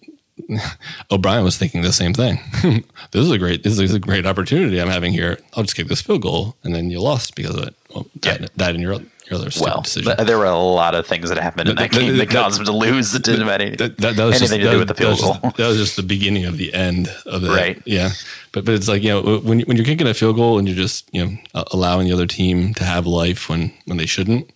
[1.12, 2.40] O'Brien was thinking the same thing.
[3.12, 5.38] this is a great, this is a great opportunity I'm having here.
[5.54, 7.76] I'll just kick this field goal, and then you lost because of it.
[7.94, 8.48] Well, that, yeah.
[8.56, 8.98] that in your
[9.32, 10.14] your other well, decision.
[10.26, 12.66] there were a lot of things that happened in that, that game that, caused them
[12.66, 13.12] to lose.
[13.12, 15.38] That didn't have any, that, that, was anything just, to do with the field goal.
[15.42, 17.50] Just, that was just the beginning of the end of it.
[17.50, 17.82] Right.
[17.86, 18.12] Yeah.
[18.52, 20.78] But but it's like you know when when you're kicking a field goal and you're
[20.78, 24.52] just you know allowing the other team to have life when when they shouldn't.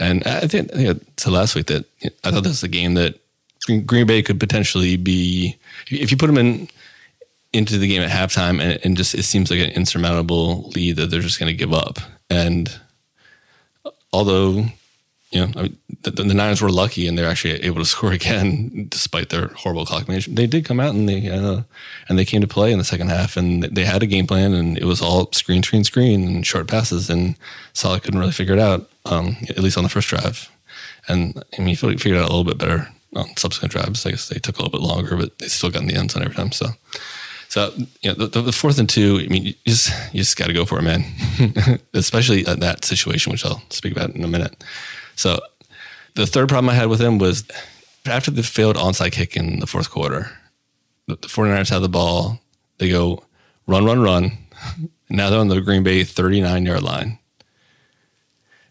[0.00, 1.84] And I think, I think I said last week that
[2.24, 3.18] I thought this was a game that
[3.84, 5.56] Green Bay could potentially be
[5.90, 6.68] if you put them in
[7.52, 11.10] into the game at halftime and, and just it seems like an insurmountable lead that
[11.10, 11.98] they're just going to give up.
[12.30, 12.78] And
[14.12, 14.66] although
[15.30, 18.12] you know, I mean, the, the, Niners were lucky and they're actually able to score
[18.12, 20.36] again despite their horrible clock management.
[20.36, 21.62] They did come out and they uh,
[22.08, 24.54] and they came to play in the second half and they had a game plan
[24.54, 27.36] and it was all screen, screen, screen and short passes and
[27.74, 30.48] Saleh couldn't really figure it out, um, at least on the first drive.
[31.08, 34.06] And I mean, he figured it out a little bit better on subsequent drives.
[34.06, 36.10] I guess they took a little bit longer, but they still got in the end
[36.10, 36.52] zone every time.
[36.52, 36.68] So
[37.48, 39.20] so you know, the, the, fourth and two.
[39.24, 41.02] I mean, you just you just got to go for it, man.
[41.94, 44.62] Especially at that situation, which I'll speak about in a minute.
[45.16, 45.40] So
[46.14, 47.44] the third problem I had with him was
[48.06, 50.30] after the failed onside kick in the fourth quarter,
[51.06, 52.38] the, the 49ers have the ball.
[52.76, 53.24] They go
[53.66, 54.32] run, run, run.
[55.10, 57.18] now they're on the Green Bay 39 yard line,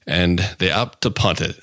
[0.05, 1.59] and they opt to punt it.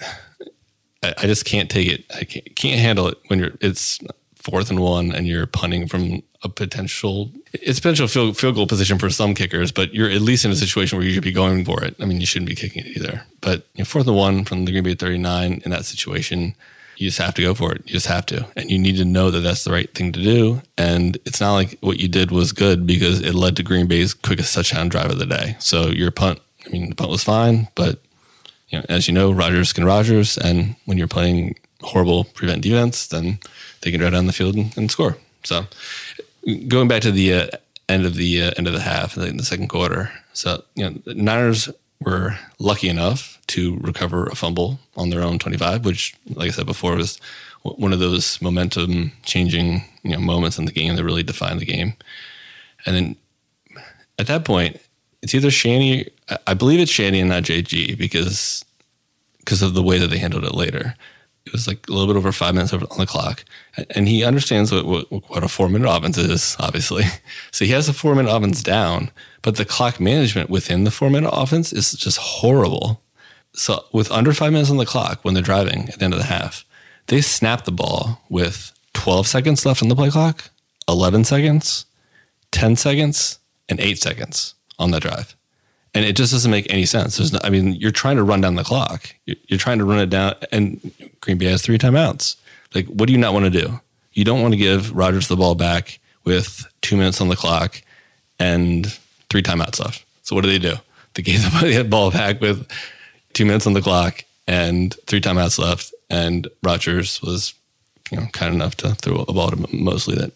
[1.05, 2.05] I, I just can't take it.
[2.13, 4.01] I can't, can't handle it when you're it's
[4.45, 8.99] fourth and one and you're punting from a potential it's potential field, field goal position
[8.99, 11.65] for some kickers, but you're at least in a situation where you should be going
[11.65, 11.97] for it.
[11.99, 13.23] I mean, you shouldn't be kicking it either.
[13.41, 16.55] But you know, fourth and one from the Green Bay 39 in that situation,
[16.97, 17.83] you just have to go for it.
[17.87, 20.23] You just have to, and you need to know that that's the right thing to
[20.23, 20.63] do.
[20.77, 24.15] And it's not like what you did was good because it led to Green Bay's
[24.15, 25.57] quickest touchdown drive of the day.
[25.59, 28.01] So your punt, I mean, the punt was fine, but
[28.69, 33.07] you know, as you know, Rodgers can Rodgers, and when you're playing horrible prevent defense,
[33.07, 33.39] then
[33.81, 35.17] they can drive down the field and, and score.
[35.45, 35.67] So,
[36.69, 37.47] going back to the uh,
[37.89, 40.11] end of the uh, end of the half, in the second quarter.
[40.33, 41.69] So, you know, the Niners
[42.01, 46.67] were lucky enough to recover a fumble on their own 25, which, like I said
[46.67, 47.21] before, was
[47.63, 51.67] one of those momentum changing you know, moments in the game that really defined the
[51.67, 51.95] game.
[52.85, 53.17] And then
[54.19, 54.81] at that point,
[55.23, 56.09] it's either Shanny,
[56.47, 58.65] I believe it's Shanny and not JG because
[59.39, 60.95] because of the way that they handled it later.
[61.47, 63.45] It was like a little bit over five minutes on the clock,
[63.91, 67.05] and he understands what what, what a four minute offense is, obviously.
[67.53, 69.11] So he has a four minute offense down,
[69.43, 73.01] but the clock management within the four minute offense is just horrible.
[73.53, 76.19] So with under five minutes on the clock when they're driving at the end of
[76.19, 76.65] the half,
[77.07, 80.51] they snap the ball with 12 seconds left on the play clock,
[80.89, 81.87] 11 seconds,
[82.51, 83.39] 10 seconds,
[83.69, 85.37] and eight seconds on that drive.
[85.95, 87.19] And it just doesn't make any sense.
[87.19, 89.15] There's no, I mean, you're trying to run down the clock.
[89.27, 92.37] You're, you're trying to run it down, and Green Bay has three timeouts.
[92.75, 93.81] Like, what do you not want to do?
[94.13, 97.81] You don't want to give Rodgers the ball back with two minutes on the clock
[98.39, 98.87] and
[99.31, 100.05] three timeouts left.
[100.23, 100.75] So what do they do?
[101.15, 102.67] They gave the ball back with
[103.33, 105.93] two minutes on the clock and three timeouts left.
[106.11, 107.55] And Rodgers was,
[108.11, 110.33] you know, kind enough to throw a ball to Moseley that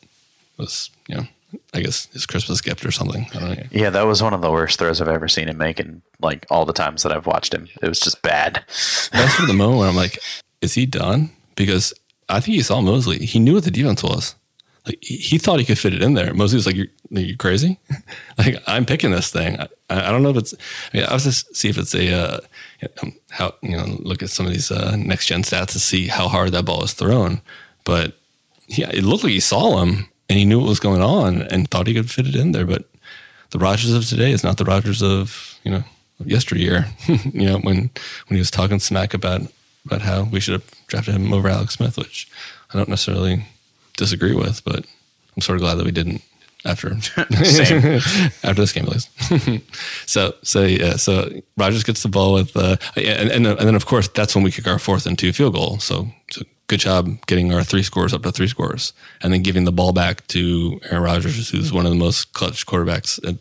[0.56, 1.26] was, you know,
[1.72, 3.26] I guess his Christmas gift or something.
[3.34, 3.64] I don't know.
[3.70, 6.46] Yeah, that was one of the worst throws I've ever seen him make, and like
[6.50, 8.64] all the times that I've watched him, it was just bad.
[9.12, 10.18] That's for the moment where I'm like,
[10.60, 11.30] is he done?
[11.56, 11.94] Because
[12.28, 13.24] I think he saw Moseley.
[13.24, 14.34] He knew what the defense was.
[14.84, 16.32] Like he thought he could fit it in there.
[16.34, 17.78] Moseley was like, "You're, you crazy?
[18.38, 19.58] like I'm picking this thing.
[19.58, 20.54] I, I, don't know if it's.
[20.92, 22.40] I mean, I was just see if it's a uh,
[23.30, 26.28] how you know look at some of these uh, next gen stats to see how
[26.28, 27.42] hard that ball is thrown.
[27.84, 28.14] But
[28.66, 31.70] yeah, it looked like he saw him and he knew what was going on and
[31.70, 32.66] thought he could fit it in there.
[32.66, 32.84] But
[33.50, 35.84] the Rodgers of today is not the Rodgers of you know
[36.24, 36.86] yesteryear.
[37.06, 37.76] you know when
[38.28, 39.42] when he was talking smack about
[39.84, 42.28] about how we should have drafted him over Alex Smith, which
[42.72, 43.46] I don't necessarily
[43.96, 44.84] disagree with, but
[45.36, 46.22] I'm sort of glad that we didn't
[46.64, 49.10] after after this game at least.
[50.08, 53.86] so so yeah, so Rodgers gets the ball with uh, and, and and then of
[53.86, 55.78] course that's when we kick our fourth and two field goal.
[55.78, 58.92] So, so good job getting our three scores up to three scores,
[59.22, 62.66] and then giving the ball back to Aaron Rodgers, who's one of the most clutch
[62.66, 63.36] quarterbacks at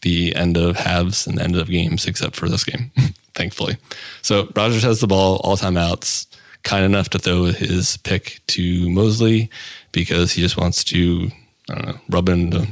[0.00, 2.90] the end of halves and the end of games, except for this game,
[3.34, 3.76] thankfully.
[4.22, 6.26] So Rodgers has the ball, all timeouts,
[6.64, 9.50] kind enough to throw his pick to Moseley
[9.92, 11.30] because he just wants to,
[11.70, 12.66] I don't know, rub into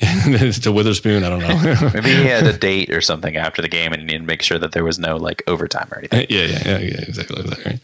[0.62, 1.24] to Witherspoon.
[1.24, 1.90] I don't know.
[1.94, 4.42] Maybe he had a date or something after the game, and he needed to make
[4.42, 6.26] sure that there was no like overtime or anything.
[6.30, 7.42] Yeah, yeah, yeah, yeah exactly.
[7.66, 7.80] Right.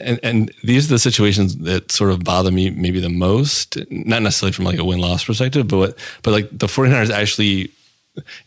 [0.00, 4.22] And and these are the situations that sort of bother me maybe the most, not
[4.22, 7.72] necessarily from like a win loss perspective, but what, but like the 49ers actually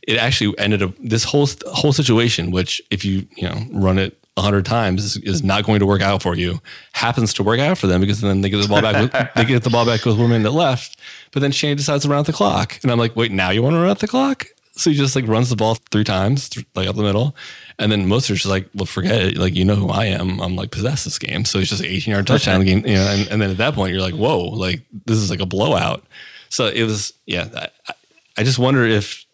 [0.04, 4.18] it actually ended up this whole whole situation, which if you you know run it
[4.38, 6.62] a hundred times is, is, not going to work out for you,
[6.93, 8.95] happens to work out for them because then they get the ball back.
[9.02, 10.97] With, they get the ball back with one minute left,
[11.32, 13.62] but then Shane decides to run out the clock, and I'm like, wait, now you
[13.62, 14.47] want to run out the clock?
[14.74, 17.36] So he just like runs the ball three times, like up the middle,
[17.78, 19.38] and then Mostert just like, well, forget it.
[19.38, 20.39] Like you know who I am.
[20.39, 21.43] I'm like possess this game.
[21.43, 23.07] So it's just an 18 yard touchdown game, you know.
[23.07, 26.05] And, and, then at that point, you're like, whoa, like this is like a blowout.
[26.49, 27.49] So it was, yeah.
[27.88, 27.93] I,
[28.38, 29.26] I just wonder if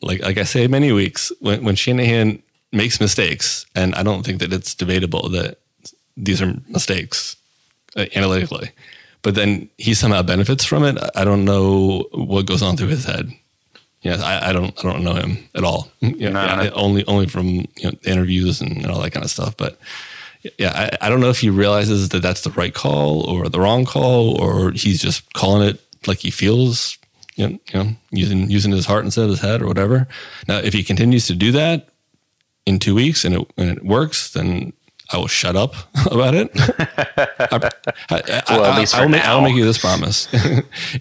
[0.00, 2.42] like like I say many weeks when when Shanahan
[2.72, 5.58] makes mistakes, and I don't think that it's debatable that
[6.16, 7.36] these are mistakes
[7.96, 8.70] uh, analytically.
[9.22, 10.98] But then he somehow benefits from it.
[11.14, 13.32] I don't know what goes on through his head.
[14.04, 14.78] Yeah, I, I don't.
[14.78, 15.90] I don't know him at all.
[16.00, 19.56] Know, yeah, only only from you know, interviews and, and all that kind of stuff.
[19.56, 19.78] But
[20.58, 23.60] yeah, I, I don't know if he realizes that that's the right call or the
[23.60, 26.98] wrong call, or he's just calling it like he feels
[27.34, 30.06] you know, you know, using using his heart instead of his head or whatever.
[30.46, 31.88] Now, if he continues to do that,
[32.66, 34.72] in two weeks and it, and it works, then
[35.10, 35.74] I will shut up
[36.10, 36.50] about it.
[36.54, 37.70] I,
[38.10, 40.28] I, well, at least I, will make, I'll make you this promise: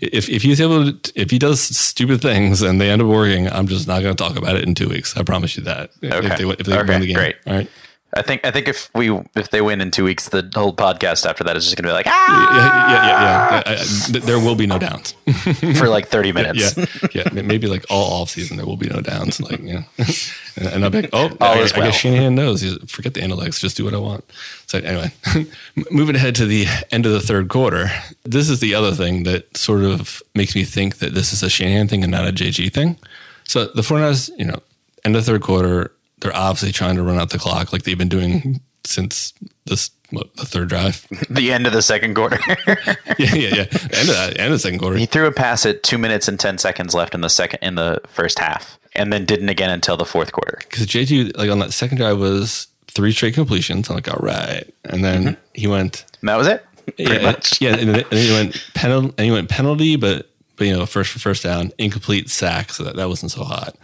[0.01, 3.47] if if he's able to, if he does stupid things and they end up working,
[3.47, 5.15] I'm just not going to talk about it in two weeks.
[5.15, 5.91] I promise you that.
[6.03, 6.27] Okay.
[6.27, 6.89] If they, if they okay.
[6.89, 7.35] win the game, great.
[7.47, 7.69] All right.
[8.15, 11.25] I think I think if we if they win in two weeks, the whole podcast
[11.25, 13.63] after that is just going to be like ah yeah yeah yeah, yeah.
[13.65, 15.15] I, I, there will be no downs
[15.77, 16.77] for like thirty minutes.
[16.77, 19.41] yeah, yeah, maybe like all off season there will be no downs.
[19.41, 19.83] Like yeah,
[20.57, 21.83] and I'll be like, oh, I, guess, well.
[21.83, 22.61] I guess Shanahan knows.
[22.61, 24.23] He's, forget the analytics, just do what I want.
[24.67, 25.13] So anyway,
[25.91, 27.89] moving ahead to the end of the third quarter,
[28.23, 31.49] this is the other thing that sort of makes me think that this is a
[31.49, 32.97] Shanahan thing and not a JG thing.
[33.45, 34.59] So the 49ers, you know,
[35.03, 35.91] end of the third quarter
[36.23, 39.33] they're obviously trying to run out the clock like they've been doing since
[39.65, 41.05] this what, the third drive.
[41.29, 42.37] the end of the second quarter.
[42.67, 43.65] yeah, yeah, yeah.
[43.71, 44.97] End of that, end of the second quarter.
[44.97, 47.75] He threw a pass at two minutes and ten seconds left in the second in
[47.75, 50.57] the first half, and then didn't again until the fourth quarter.
[50.59, 53.89] Because JT like on that second drive was three straight completions.
[53.89, 54.71] I'm like, all right.
[54.85, 55.41] And then Mm-hmm.
[55.55, 56.63] he went, And that was it.
[56.85, 57.59] Pretty yeah, much.
[57.61, 60.73] yeah, and then, and then he went penalty, and he went penalty, but but you
[60.75, 63.75] know, first for first down, incomplete sack, so that, that wasn't so hot.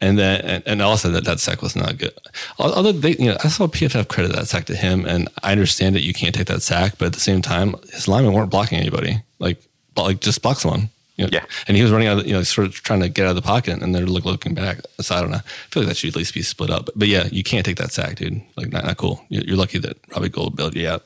[0.00, 2.14] And then and, and also that that sack was not good.
[2.58, 5.96] Although they, you know, I saw PFF credit that sack to him, and I understand
[5.96, 8.78] that you can't take that sack, but at the same time, his linemen weren't blocking
[8.78, 9.22] anybody.
[9.40, 9.58] Like
[9.96, 10.90] like just block someone.
[11.16, 11.30] You know?
[11.32, 11.44] Yeah.
[11.66, 13.36] And he was running out, of, you know, sort of trying to get out of
[13.36, 14.80] the pocket, and they're look, looking back.
[15.00, 15.38] So I don't know.
[15.38, 16.88] I feel like that should at least be split up.
[16.94, 18.40] But, yeah, you can't take that sack, dude.
[18.56, 19.24] Like not, not cool.
[19.28, 21.04] You're, you're lucky that Robbie Gould bailed you out.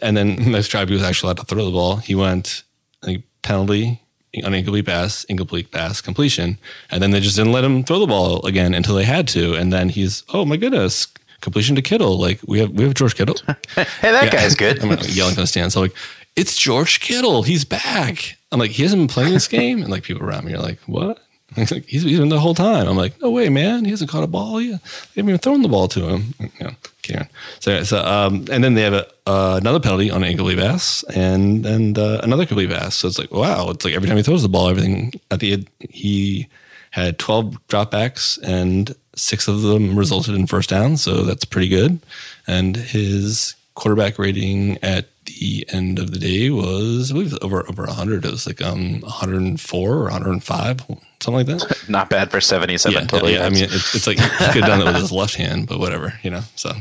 [0.00, 1.96] And then next drive, he was actually allowed to throw the ball.
[1.96, 2.62] He went,
[3.02, 4.00] I think, penalty
[4.42, 6.58] on incomplete pass, incomplete pass, completion.
[6.90, 9.54] And then they just didn't let him throw the ball again until they had to.
[9.54, 11.06] And then he's, oh my goodness,
[11.40, 12.18] completion to Kittle.
[12.18, 13.36] Like we have, we have George Kittle.
[13.74, 14.78] Hey, that guy's good.
[14.82, 15.74] I'm yelling from the stands.
[15.74, 15.94] So like,
[16.36, 17.42] it's George Kittle.
[17.42, 18.36] He's back.
[18.50, 19.82] I'm like, he hasn't been playing this game.
[19.82, 21.20] And like people around me are like, what?
[21.54, 22.88] He's like, he's, he's been the whole time.
[22.88, 23.84] I'm like, no way, man.
[23.84, 24.82] He hasn't caught a ball yet.
[24.82, 26.34] They haven't even thrown the ball to him.
[26.40, 26.66] You
[27.10, 27.28] around.
[27.60, 31.64] So, so um, and then they have a, uh, another penalty on incomplete pass and
[31.66, 32.96] and uh, another complete pass.
[32.96, 33.70] So it's like, wow.
[33.70, 36.48] It's like every time he throws the ball, everything at the end, he
[36.90, 40.96] had 12 dropbacks and six of them resulted in first down.
[40.96, 41.98] So that's pretty good.
[42.46, 45.08] And his quarterback rating at
[45.40, 48.24] the end of the day was, I believe, was over over 100.
[48.24, 50.98] It was like um 104 or 105, something
[51.34, 51.84] like that.
[51.88, 54.66] Not bad for 77 Yeah, total yeah, I mean, it's, it's like he could have
[54.66, 56.42] done it with his left hand, but whatever, you know.
[56.56, 56.72] So,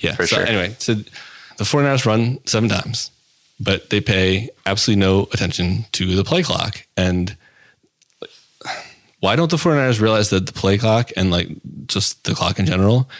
[0.00, 0.14] yeah.
[0.14, 0.46] For so sure.
[0.46, 3.10] anyway, so the 49ers run seven times,
[3.60, 6.86] but they pay absolutely no attention to the play clock.
[6.96, 7.36] And
[9.20, 11.48] why don't the 49ers realize that the play clock and like
[11.86, 13.10] just the clock in general,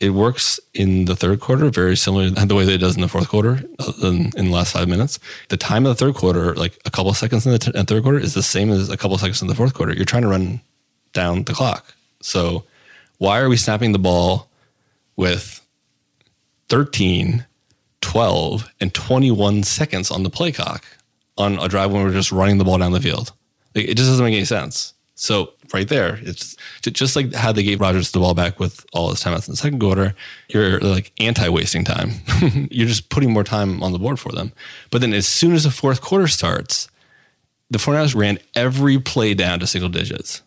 [0.00, 3.02] it, works in the third quarter very similar to the way that it does in
[3.02, 5.18] the fourth quarter, other than in the last five minutes.
[5.48, 8.02] The time of the third quarter, like a couple seconds in the t- in third
[8.02, 9.94] quarter, is the same as a couple seconds in the fourth quarter.
[9.94, 10.60] You're trying to run
[11.12, 11.94] down the clock.
[12.20, 12.64] So
[13.18, 14.48] why are we snapping the ball
[15.16, 15.66] with
[16.68, 17.46] 13,
[18.00, 20.84] 12, and 21 seconds on the play clock
[21.38, 23.32] on a drive when we're just running the ball down the field?
[23.74, 24.94] Like, it just doesn't make any sense.
[25.18, 29.10] So right there, it's just like how they gave Rodgers the ball back with all
[29.10, 30.14] his timeouts in the second quarter.
[30.48, 32.10] You're like anti-wasting time.
[32.70, 34.52] you're just putting more time on the board for them.
[34.90, 36.88] But then as soon as the fourth quarter starts,
[37.70, 40.42] the 49ers ran every play down to single digits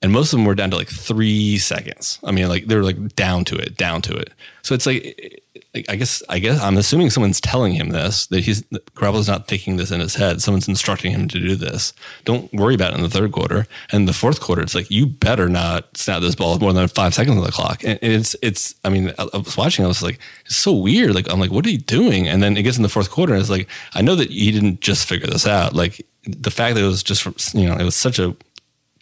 [0.00, 2.20] and most of them were down to like three seconds.
[2.22, 4.32] I mean, like they were like down to it, down to it.
[4.62, 5.42] So it's like,
[5.74, 8.62] I guess, I guess I'm assuming someone's telling him this that he's
[8.94, 10.40] Garoppolo's not thinking this in his head.
[10.40, 11.92] Someone's instructing him to do this.
[12.24, 14.62] Don't worry about it in the third quarter and the fourth quarter.
[14.62, 17.84] It's like you better not snap this ball more than five seconds on the clock.
[17.84, 18.76] And it's, it's.
[18.82, 19.84] I mean, I, was watching.
[19.84, 21.14] I was like, it's so weird.
[21.14, 22.26] Like I'm like, what are you doing?
[22.26, 24.50] And then it gets in the fourth quarter, and it's like, I know that he
[24.50, 25.74] didn't just figure this out.
[25.74, 28.34] Like the fact that it was just, from, you know, it was such a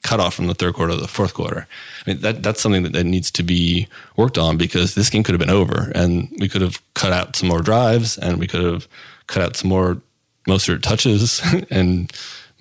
[0.07, 1.67] cut off from the third quarter to the fourth quarter.
[2.07, 5.25] I mean, that that's something that, that needs to be worked on because this game
[5.25, 8.47] could have been over and we could have cut out some more drives and we
[8.47, 8.87] could have
[9.27, 10.01] cut out some more
[10.49, 12.13] Mostert touches and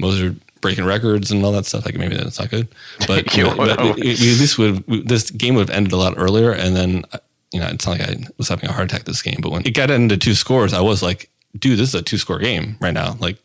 [0.01, 1.85] Mostert breaking records and all that stuff.
[1.85, 2.67] Like maybe that's not good,
[3.07, 3.93] but, You but know.
[3.93, 6.51] we, we at least would this game would have ended a lot earlier.
[6.51, 7.03] And then
[7.53, 9.61] you know it's not like I was having a heart attack this game, but when
[9.67, 12.77] it got into two scores, I was like, dude, this is a two score game
[12.81, 13.15] right now.
[13.19, 13.37] Like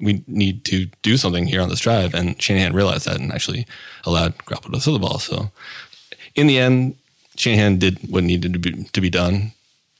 [0.00, 2.14] we need to do something here on this drive.
[2.14, 3.66] And Shanahan realized that and actually
[4.04, 5.18] allowed Garoppolo to throw the ball.
[5.18, 5.50] So
[6.34, 6.96] in the end,
[7.36, 9.52] Shanahan did what needed to be, to be done.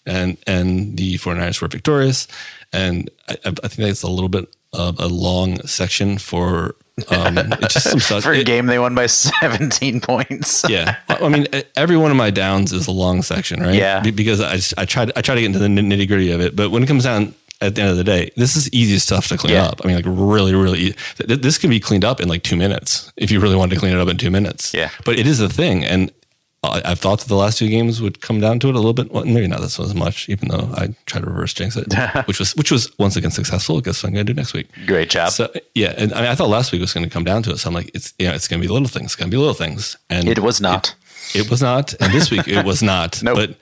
[0.04, 2.26] And, and the 49ers were victorious.
[2.72, 6.74] And I, I think that's a little bit of a long section for
[7.08, 8.22] um, it's just some stuff.
[8.24, 9.06] For a it- game, they won by
[9.40, 10.64] 17 points.
[10.68, 13.74] yeah, I I mean, every one of my downs is a long section, right?
[13.74, 14.00] Yeah.
[14.00, 16.40] Because I just, I try to, I try to get into the nitty gritty of
[16.40, 18.98] it, but when it comes down at the end of the day, this is easy
[18.98, 19.66] stuff to clean Yeah.
[19.66, 19.80] up.
[19.84, 20.94] I mean, like really, really, e-
[21.26, 23.80] th- this can be cleaned up in like two minutes if you really wanted to
[23.80, 24.74] clean it up in two minutes.
[24.74, 24.90] Yeah.
[25.04, 26.10] but it is a thing, and
[26.64, 28.92] I, I've thought that the last two games would come down to it a little
[28.92, 29.10] bit.
[29.12, 31.92] Well, maybe not this one as much, even though I tried to reverse jinx it,
[32.28, 33.80] which was which was once again successful.
[33.80, 34.68] Guess what I'm going to do next week.
[34.86, 35.30] Great job.
[35.32, 37.50] So yeah, and I, mean, I thought last week was going to come down to
[37.50, 37.58] it.
[37.58, 39.06] So I'm like, it's yeah, it's going to be little things.
[39.06, 40.94] It's going to be little things, and it was not.
[41.34, 43.22] It, was not, and this week it was not.
[43.22, 43.36] Nope.
[43.36, 43.56] But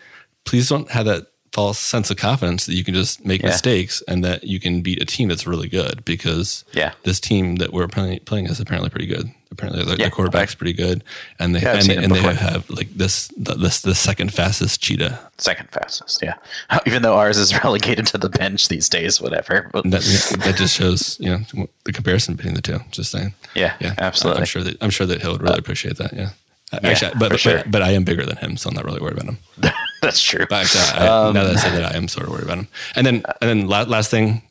[0.44, 3.48] please don't have that false sense of confidence that you can just make Yeah.
[3.48, 6.92] mistakes and that you can beat a team that's really good because Yeah.
[7.02, 9.30] this team that we're playing, playing is apparently pretty good.
[9.50, 10.04] Apparently their, Yeah.
[10.04, 11.02] their quarterback's pretty good,
[11.40, 14.80] and they Yeah, and, they, and they have like this the, this the second fastest
[14.80, 15.18] cheetah.
[15.38, 16.34] Second fastest, yeah.
[16.86, 19.68] Even though ours is relegated to the bench these days, whatever.
[19.74, 22.78] That that just shows you know the comparison between the two.
[22.92, 23.34] Just saying.
[23.56, 24.42] Yeah, yeah, absolutely.
[24.42, 26.12] I'm sure that I'm sure that he'll really uh, appreciate that.
[26.12, 26.30] Yeah.
[26.72, 27.56] Uh, yeah, Actually, but, for sure.
[27.56, 29.38] but but I am bigger than him, so I'm not really worried about him.
[30.02, 30.46] that's true.
[30.48, 32.68] But actually, I, now that I say that, I am sort of worried about him.
[32.94, 34.42] And then and then la- last thing,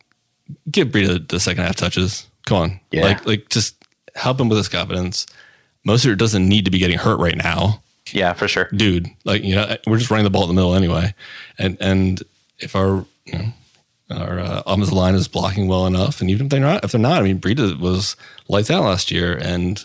[0.70, 2.28] give Breida the second half touches.
[2.45, 3.04] Come on, Yeah.
[3.04, 3.76] like like just
[4.16, 5.26] help him with his confidence.
[5.88, 7.82] Mostert doesn't need to be getting hurt right now.
[8.12, 8.70] Yeah, for sure.
[8.76, 9.08] dude.
[9.24, 11.14] Like you know, we're just running the ball in the middle anyway,
[11.58, 12.22] and and
[12.60, 13.54] if our you know
[14.10, 17.00] our uh, offensive line is blocking well enough, and even if they're not, if they're
[17.02, 18.16] not, I mean, Breida was
[18.47, 19.84] lights out last year, and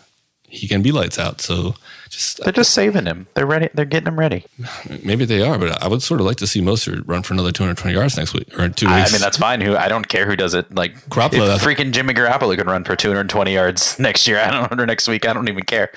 [0.49, 1.43] he can be lights out.
[1.43, 1.75] So
[2.15, 3.27] just They're just saving him.
[3.35, 3.69] They're ready.
[3.75, 4.45] They're getting him ready.
[5.05, 7.53] maybe they are, but I would sort of like to see Mostert run for another
[7.53, 9.11] 220 yards next week or in two weeks.
[9.11, 9.61] I mean, that's fine.
[9.61, 10.75] Who I don't care who does it.
[10.75, 14.39] Like Garoppolo, if freaking Jimmy Garoppolo can run for 220 yards next year.
[14.39, 15.27] I don't or next week.
[15.29, 15.91] I don't even care.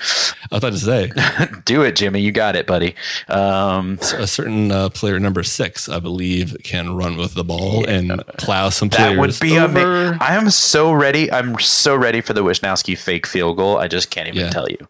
[0.52, 1.10] I thought to say
[1.64, 2.20] Do it, Jimmy.
[2.20, 2.94] You got it, buddy.
[3.28, 8.22] Um, a certain uh, player number six, I believe, can run with the ball and
[8.38, 9.78] plow some that players would be over.
[10.04, 10.18] amazing.
[10.20, 11.30] I am so ready.
[11.32, 13.78] I'm so ready for the Wishnowsky fake field goal.
[13.78, 14.50] I just can't even Yeah.
[14.50, 14.88] tell you.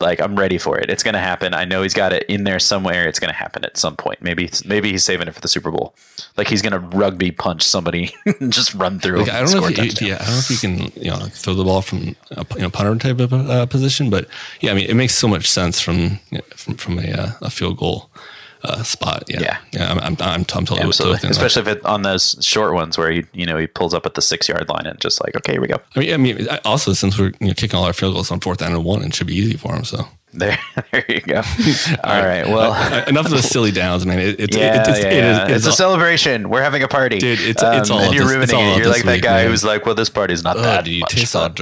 [0.00, 0.90] Like I'm ready for it.
[0.90, 1.54] It's gonna happen.
[1.54, 3.08] I know he's got it in there somewhere.
[3.08, 4.22] It's gonna happen at some point.
[4.22, 5.94] Maybe maybe he's saving it for the Super Bowl.
[6.36, 9.20] Like he's gonna rugby punch somebody, and just run through.
[9.20, 11.26] Like, I don't know if you, yeah, I don't know if you can you know
[11.30, 14.28] throw the ball from a you know, punter type of uh, position, but
[14.60, 16.18] yeah, I mean it makes so much sense from
[16.54, 18.10] from, from a, uh, a field goal
[18.66, 19.24] uh, spot.
[19.28, 19.58] Yeah, Yeah.
[19.72, 23.24] yeah, I'm, I'm, I'm, totally Absolutely, especially if it on those short ones where he,
[23.32, 25.60] you know, he pulls up at the six yard line and just like, okay, here
[25.60, 25.76] we go.
[25.94, 28.40] I mean, I mean, also since we're you know, kicking all our field goals on
[28.40, 29.84] fourth down and one, it should be easy for him.
[29.84, 30.58] So There,
[30.92, 31.36] there you go.
[32.04, 34.18] All right, well, Uh, enough of the silly downs, man.
[34.18, 35.44] It, it's yeah, it, it's, yeah, it is- yeah.
[35.44, 36.50] it's it's a all- celebration.
[36.50, 38.78] We're having a party, Dude, it's- it's all and you're ruining all it.
[38.78, 39.50] You're like that week, guy man.
[39.50, 41.54] who's like, well, this party's not Oh, that do you much taste fun.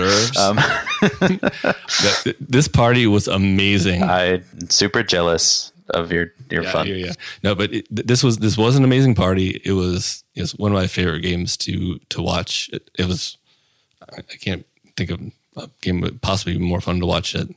[1.04, 4.02] That- this party was amazing.
[4.02, 6.86] I'm super jealous of your your yeah, fun.
[6.86, 7.12] yeah, yeah.
[7.42, 9.60] No, but it, this was this was an amazing party.
[9.64, 12.70] It was it was one of my favorite games to to watch.
[12.72, 13.36] It, it was
[14.12, 14.66] I I can't
[14.96, 15.20] think of
[15.56, 17.48] a game would possibly be more fun to watch at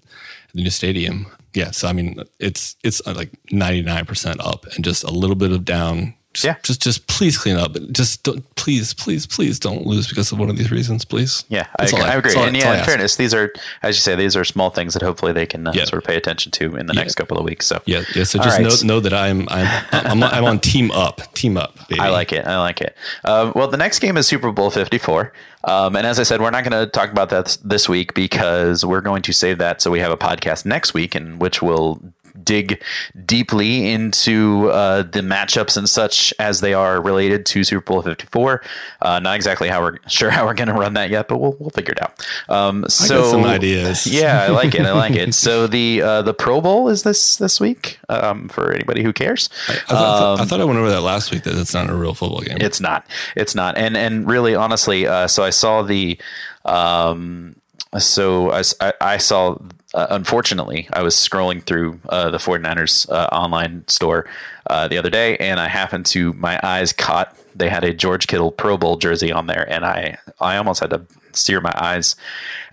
[0.53, 1.27] the new stadium.
[1.53, 5.11] Yeah, so I mean, it's it's uh, like ninety nine percent up and just a
[5.11, 6.13] little bit of down.
[6.33, 6.55] Just, Yeah.
[6.61, 7.75] just just please clean up.
[7.91, 11.45] Just don't, please, please, please don't lose because of one of these reasons, please.
[11.49, 12.01] Yeah, I, agree.
[12.01, 12.33] I agree.
[12.35, 13.51] all- and yeah, in fairness, these are,
[13.81, 15.85] as you say, these are small things that hopefully they can uh, Yeah.
[15.85, 17.65] sort of pay attention to in the next couple of weeks.
[17.65, 18.23] So Yeah, yeah.
[18.23, 18.83] So just right.
[18.83, 21.75] know know that I'm I'm I'm, I'm on team up, team up.
[21.87, 22.01] Baby.
[22.01, 22.45] I like it.
[22.45, 22.95] I like it.
[23.23, 25.33] Um, well, the next game is Super Bowl 54.
[25.63, 28.85] Um, and as I said, we're not going to talk about that this week because
[28.85, 31.99] we're going to save that so we have a podcast next week in which we'll
[32.47, 32.81] dig
[33.25, 38.63] deeply into uh, the matchups and such as they are related to Super Bowl 54.
[39.01, 41.57] Uh, not exactly how we're sure how we're going to run that yet, but we'll,
[41.59, 42.25] we'll figure it out.
[42.49, 44.07] Um, so some ideas.
[44.17, 44.85] Yeah, I like it.
[44.85, 45.27] I like it.
[45.47, 49.49] So the uh, the Pro Bowl is this this week um, for anybody who cares.
[49.67, 52.13] I thought, I thought I went over that last week that it's not a real
[52.13, 52.57] football game.
[52.61, 53.05] It's not.
[53.35, 53.77] It's not.
[53.77, 56.17] And and really, honestly, uh, so I saw the.
[56.65, 57.55] Um,
[57.97, 59.57] so I, I saw.
[59.93, 64.27] Uh, unfortunately, I was scrolling through uh, the 49ers uh, online store
[64.69, 67.35] uh, the other day, and I happened to my eyes caught.
[67.57, 70.89] They had a George Kittle Pro Bowl jersey on there, and I I almost had
[70.91, 71.01] to
[71.37, 72.15] steer my eyes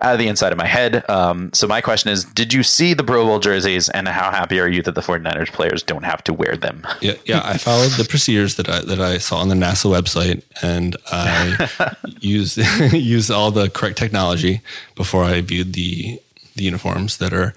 [0.01, 1.09] out of the inside of my head.
[1.09, 4.59] Um, so my question is, did you see the Pro Bowl jerseys, and how happy
[4.59, 6.87] are you that the 49ers players don't have to wear them?
[7.01, 7.43] yeah, yeah.
[7.45, 11.95] I followed the procedures that I that I saw on the NASA website, and I
[12.20, 12.59] used
[12.93, 14.61] used all the correct technology
[14.95, 16.20] before I viewed the
[16.57, 17.55] the uniforms that are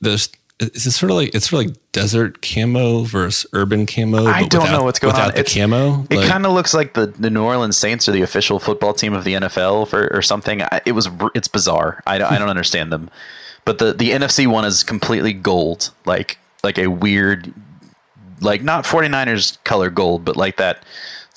[0.00, 0.28] there's.
[0.60, 4.26] It's sort of like it's sort of like desert camo versus urban camo.
[4.26, 5.34] I don't without- know what's going without on.
[5.34, 6.04] the It's- camo.
[6.10, 8.92] It Like, kind of looks like the, the New Orleans Saints are the official football
[8.92, 10.62] team of the NFL for, or something.
[10.62, 12.02] I- It was it's bizarre.
[12.08, 13.08] I don't, I don't understand them.
[13.64, 17.52] But the, the NFC one is completely gold, like like a weird,
[18.40, 20.82] like not 49ers color gold, but like that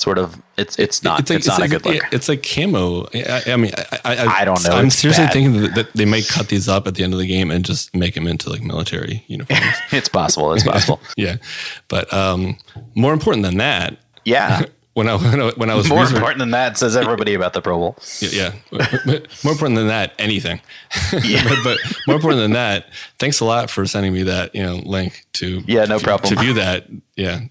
[0.02, 0.42] sort of.
[0.58, 2.04] It's it's not it's, not a good look.
[2.12, 3.08] It's like camo.
[3.14, 4.72] I, I mean, I, I, I don't know.
[4.72, 5.34] I'm It's seriously bad.
[5.34, 7.64] thinking that, that they might cut these up at the end of the game and
[7.64, 9.64] just make them into like military uniforms.
[9.92, 10.54] it's possible.
[10.54, 11.00] It's possible.
[11.18, 11.38] yeah,
[11.88, 12.58] but um,
[12.96, 14.64] more important than that, Yeah.
[15.04, 17.62] when I when I, when I was More important than that says everybody about the
[17.62, 17.98] Pro Bowl.
[18.20, 18.92] yeah, yeah.
[19.44, 20.62] more important than that, anything.
[21.24, 21.44] Yeah.
[21.44, 21.78] but, but
[22.08, 22.88] more important than that,
[23.20, 26.36] thanks a lot for sending me that you know link to Yeah, no to- problem.
[26.36, 26.88] to view that.
[27.16, 27.42] Yeah,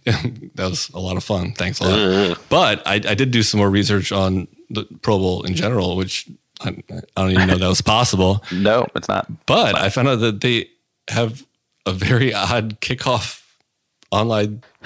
[0.55, 1.53] that was a lot of fun.
[1.53, 2.38] Thanks a lot.
[2.48, 6.28] But I, I did do some more research on the Pro Bowl in general, which
[6.61, 6.68] I,
[7.16, 8.42] I don't even know that was possible.
[8.53, 9.26] No, it's not.
[9.46, 10.68] But I found out that they
[11.09, 11.44] have
[11.86, 13.42] a very odd kickoff
[14.11, 14.62] online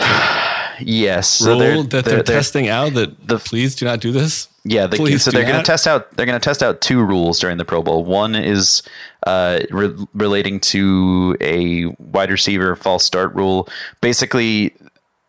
[0.81, 1.29] Yes.
[1.29, 2.95] So rule they're, that they're, they're, they're testing out.
[2.95, 4.49] That the- please do not do this.
[4.67, 6.11] Yeah, the, Please so they're going to test out.
[6.17, 8.03] They're going to test out two rules during the Pro Bowl.
[8.03, 8.83] One is
[9.27, 13.69] uh, re- relating to a wide receiver false start rule.
[14.01, 14.75] Basically,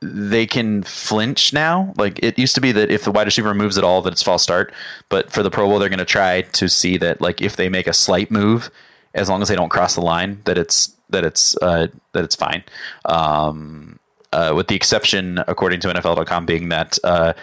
[0.02, 1.94] they can flinch now.
[1.98, 4.24] Like it used to be that if the wide receiver moves at all, that it's
[4.24, 4.74] false start.
[5.10, 7.68] But for the Pro Bowl, they're going to try to see that like if they
[7.68, 8.72] make a slight move,
[9.14, 12.36] as long as they don't cross the line, that it's that it's uh, that it's
[12.36, 12.64] fine.
[13.04, 14.00] Um,
[14.36, 17.34] uh, with the exception, according to NFL.com, being that uh,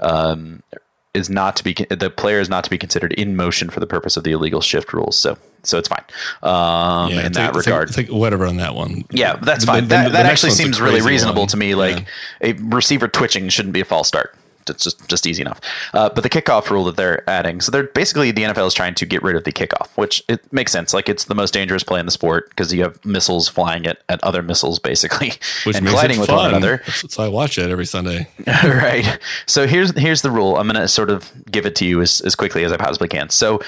[0.00, 0.62] um,
[1.14, 3.86] is not to be the player is not to be considered in motion for the
[3.86, 5.16] purpose of the illegal shift rules.
[5.16, 6.04] So so it's fine
[6.42, 7.88] um, Yeah, in that regard.
[7.90, 9.04] like, it's like whatever on that one.
[9.10, 9.84] yeah, that's fine.
[9.84, 11.48] the- that the that actually seems really reasonable one.
[11.48, 11.74] to me.
[11.74, 12.06] Like
[12.40, 14.34] a receiver twitching shouldn't be a false start.
[14.68, 15.60] It's just just easy enough.
[15.92, 18.94] Uh, but the kickoff rule that they're adding, so they're basically the NFL is trying
[18.94, 20.94] to get rid of the kickoff, which it makes sense.
[20.94, 23.98] Like it's the most dangerous play in the sport because you have missiles flying at,
[24.08, 25.32] at other missiles basically
[25.64, 26.82] which and colliding it with one another.
[27.16, 28.28] Why I watch it every Sunday.
[28.64, 29.18] right.
[29.46, 30.56] So here's here's the rule.
[30.56, 33.08] I'm going to sort of give it to you as, as quickly as I possibly
[33.08, 33.30] can.
[33.30, 33.60] So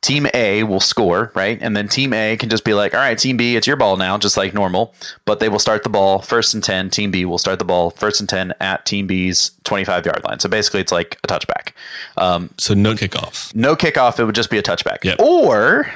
[0.00, 1.58] team A will score, right?
[1.60, 3.96] And then team A can just be like, "All right, team B, it's your ball
[3.96, 4.94] now, just like normal."
[5.24, 6.90] But they will start the ball first and 10.
[6.90, 10.38] Team B will start the ball first and 10 at team B's 25-yard line.
[10.38, 11.72] So basically it's like a touchback.
[12.16, 13.54] Um, So no kickoff.
[13.54, 15.04] no kickoff, it would just be a touchback.
[15.04, 15.20] Yep.
[15.20, 15.90] Or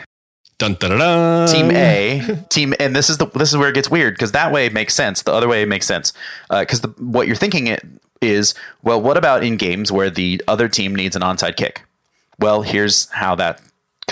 [0.59, 1.47] Dun, da, da.
[1.47, 4.53] team A, team, and this is the this is where it gets weird because that
[4.53, 5.23] way it makes sense.
[5.23, 6.13] The other way it makes sense
[6.51, 7.85] because the what you're thinking it
[8.21, 11.83] is well, what about in games where the other team needs an onside kick?
[12.39, 13.61] Well, here's how that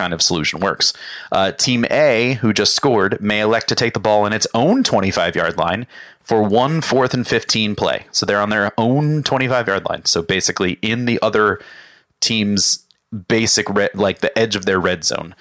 [0.01, 0.93] kind of solution works.
[1.31, 4.83] Uh, team A, who just scored, may elect to take the ball in its own
[4.83, 5.87] 25 yard line
[6.23, 8.07] for one fourth and 15 play.
[8.13, 10.05] So they're on their own 25 yard line.
[10.07, 11.61] So basically, in the other
[12.21, 12.87] team's
[13.29, 15.35] basic red, like the edge of their red zone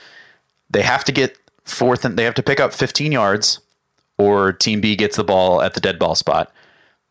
[0.71, 1.35] they have to get
[1.65, 3.59] fourth and they have to pick up 15 yards
[4.19, 6.51] or team B gets the ball at the dead ball spot.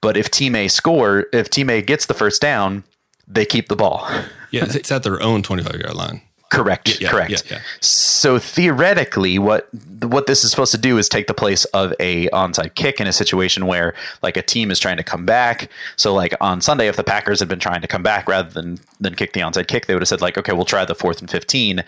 [0.01, 2.84] But if team A score, if team A gets the first down,
[3.26, 4.07] they keep the ball.
[4.51, 6.22] Yeah, it's- at their own 25 yard line.
[6.51, 7.01] Correct.
[7.01, 7.30] Yeah, correct.
[7.30, 7.61] yeah, yeah.
[7.80, 9.68] So theoretically, what
[10.03, 13.07] what this is supposed to do is take the place of a onside kick in
[13.07, 15.70] a situation where like a team is trying to come back.
[15.96, 18.78] So like on Sunday, if the Packers had been trying to come back rather than
[18.99, 21.20] than kick the onside kick, they would have said like, okay, we'll try the fourth
[21.20, 21.84] and fifteen.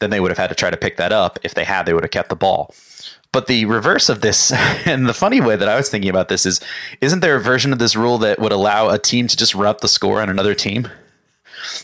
[0.00, 1.38] Then they would have had to try to pick that up.
[1.44, 2.74] If they had, they would have kept the ball.
[3.32, 4.50] But the reverse of this,
[4.86, 6.60] and the funny way that I was thinking about this is,
[7.00, 9.66] isn't there a version of this rule that would allow a team to just run
[9.66, 10.88] up the score on another team?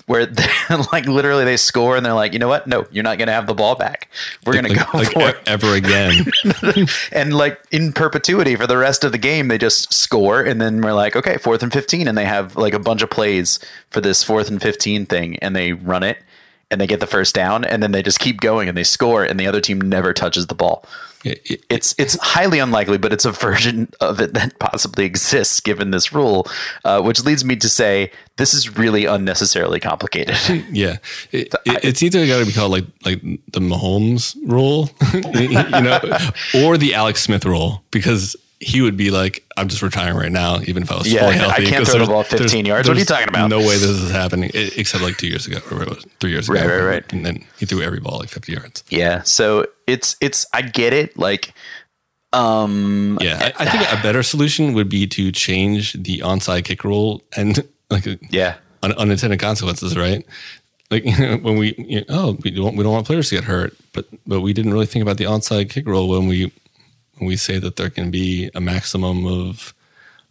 [0.07, 0.27] Where
[0.93, 2.67] like literally they score and they're like, you know what?
[2.67, 4.09] No, you're not going to have the ball back.
[4.45, 6.27] We're going to go like for e- ever again.
[7.13, 10.81] And like in perpetuity for the rest of the game, they just score and then
[10.81, 12.09] we're like, okay, fourth and 15.
[12.09, 13.59] And they have like a bunch of plays
[13.91, 16.19] for this fourth and 15 thing and they run it
[16.71, 19.25] and they get the first down and then they just keep going and they score
[19.25, 20.85] and the other team never touches the ball.
[21.27, 25.61] It- it- It's it's highly unlikely, but it's a version of it that possibly exists
[25.61, 26.47] given this rule,
[26.85, 30.37] uh, which leads me to say this is really unnecessarily complicated.
[30.73, 30.97] yeah,
[31.33, 33.21] it, it, it's either got to be called like like
[33.53, 34.91] the Mahomes rule,
[35.35, 35.99] you know,
[36.55, 40.61] or the Alex Smith rule because he would be like, I'm just retiring right now,
[40.63, 41.67] even if I was Yeah, fully I healthy.
[41.67, 42.89] can't throw the ball 15 there's- yards.
[42.89, 43.51] What are you talking about?
[43.51, 46.31] No way this is happening, except like two years ago, or what was it, three
[46.31, 46.59] years ago.
[46.61, 47.13] Right, right, right.
[47.13, 48.83] And then he threw every ball like 50 yards.
[48.89, 51.19] Yeah, so it's it's I get it.
[51.19, 51.53] Like,
[52.33, 56.85] um, Yeah, I, I think a better solution would be to change the onside kick
[56.85, 60.25] rule and like yeah, un- unintended consequences, right?
[60.91, 61.05] Like
[61.43, 64.07] when we, you know, oh, we don't we don't want players to get hurt, but
[64.27, 66.53] but we didn't really think about the onside kick rule when we
[67.21, 69.73] we say that there can be a maximum of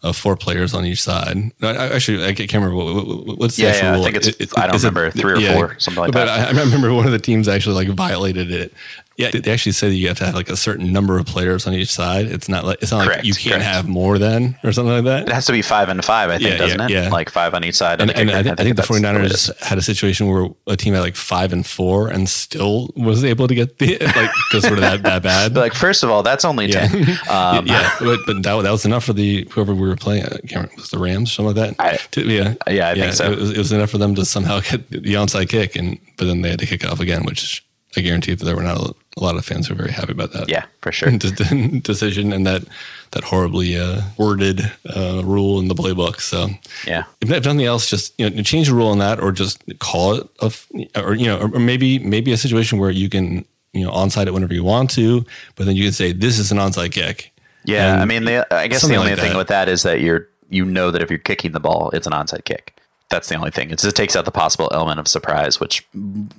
[0.04, 1.36] of four players on each side.
[1.64, 4.16] I, I actually I can't remember what, what what's the Yeah, actual yeah, I think
[4.18, 6.54] it's- It- I don't is it- remember, three or four, something like but that.
[6.56, 8.72] I, I remember one of the teams actually like violated it.
[9.18, 11.66] Yeah, they actually say that you have to have like a certain number of players
[11.68, 12.26] on each side.
[12.26, 13.63] It's not like it's not Correct, like you can't correct.
[13.66, 15.30] have more than or something like that.
[15.30, 16.30] it has to be five and five.
[16.30, 17.03] I think, Yeah, doesn't yeah, it?
[17.05, 17.09] yeah.
[17.09, 18.01] Like five on each side.
[18.01, 18.30] And, and.
[18.30, 19.51] I, think, I think the that's what 49ers is.
[19.61, 23.47] had a situation where a team had like five and four and still was able
[23.47, 25.55] to get the like just sort of that, that bad.
[25.55, 26.88] Like, first of all, that's only yeah.
[26.88, 27.05] ten.
[27.30, 30.26] Um, yeah, but, but that, that was enough for the whoever we were playing.
[30.26, 31.84] I can't remember, was the Rams, or something like that.
[31.84, 33.32] I- To- yeah, Yeah, I think so.
[33.32, 36.26] It was, it was enough for them to somehow get the onside kick, and but
[36.26, 37.66] then they had to kick it off again, which
[37.97, 40.49] I guarantee that there were not a, lot of fans were very happy about that.
[40.49, 41.09] Yeah, for sure.
[41.18, 42.63] de- decision and that
[43.11, 44.61] that horribly uh, worded
[44.95, 46.20] uh, rule in the playbook.
[46.20, 46.49] So
[46.86, 47.03] Yeah.
[47.22, 50.16] if if nothing else, just you know, change the rule on that, or just call
[50.16, 53.45] it a, f- or you know, or, or maybe maybe a situation where you can
[53.74, 56.51] you know onside it whenever you want to, but then you can say this is
[56.51, 57.32] an onside kick.
[57.63, 59.38] Yeah, And I mean, the, I guess the only like thing that.
[59.38, 62.13] with that is that you're you know that if you're kicking the ball, it's an
[62.13, 62.74] onside kick.
[63.10, 63.70] That's the only thing.
[63.70, 65.88] It just takes out the possible element of surprise, which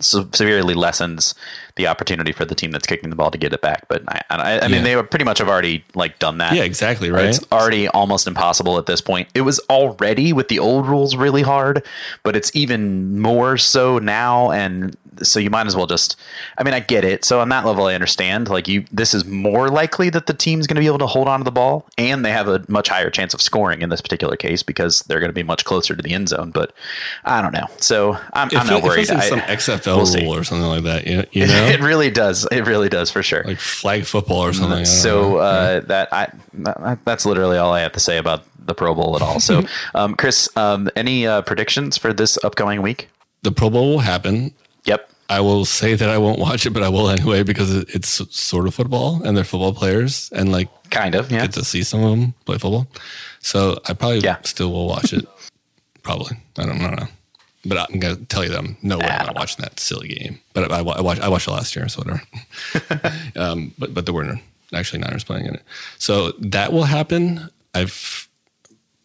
[0.00, 1.34] se- severely lessens
[1.76, 3.86] the opportunity for the team that's kicking the ball to get it back.
[3.88, 6.54] But I, I, I mean, they pretty much have already like done that.
[6.54, 7.26] Yeah, exactly, right?
[7.26, 9.28] It's already almost impossible at this point.
[9.32, 11.84] It was already with the old rules really hard,
[12.24, 14.50] but it's even more so now.
[14.50, 16.16] And so you might as well just.
[16.58, 17.24] I mean, I get it.
[17.24, 18.48] So on that level, I understand.
[18.48, 21.28] Like you, this is more likely that the team's going to be able to hold
[21.28, 24.00] on to the ball, and they have a much higher chance of scoring in this
[24.00, 26.50] particular case because they're going to be much closer to the end zone.
[26.50, 26.72] But
[27.24, 27.66] I don't know.
[27.78, 29.08] So I'm, I'm not worried.
[29.08, 30.22] It I- some XFL we'll see.
[30.22, 31.06] rule or something like that.
[31.06, 32.46] You, you know, it really does.
[32.50, 33.44] It really does for sure.
[33.44, 34.84] like flag football or something.
[34.84, 38.94] So uh, that I that, that's literally all I have to say about the Pro
[38.94, 39.40] Bowl at all.
[39.40, 39.62] So,
[39.94, 43.08] um, Chris, um, any uh, predictions for this upcoming week?
[43.42, 44.52] the Pro Bowl will happen.
[44.86, 45.10] Yep.
[45.28, 48.66] I will say that I won't watch it, but I will anyway because it's sort
[48.68, 51.30] of football and they're football players and like Kind of.
[51.32, 51.42] Yeah.
[51.42, 52.86] get to see some of them play football.
[53.40, 54.36] So I probably Yeah.
[54.42, 55.26] still will watch it.
[56.04, 56.36] probably.
[56.58, 57.08] I don't, I don't know.
[57.64, 60.06] But I'm going to tell you that I'm no way I'm don't watching that silly
[60.06, 60.38] game.
[60.52, 62.22] But I, I, I watched I watched it last year, so whatever.
[63.36, 64.38] um, but but there were
[64.72, 65.62] actually Niners playing in it,
[65.98, 67.48] so that will happen.
[67.74, 68.28] I've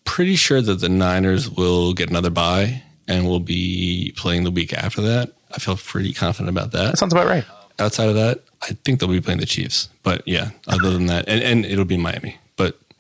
[0.06, 4.72] pretty sure that the Niners will get another bye and will be playing the week
[4.74, 5.32] after that.
[5.54, 6.92] I feel pretty confident about that.
[6.92, 7.46] That sounds about right.
[7.80, 9.90] Outside of that, I think they'll be playing the Chiefs.
[10.04, 12.38] But yeah, other than that, and, and it'll be Miami.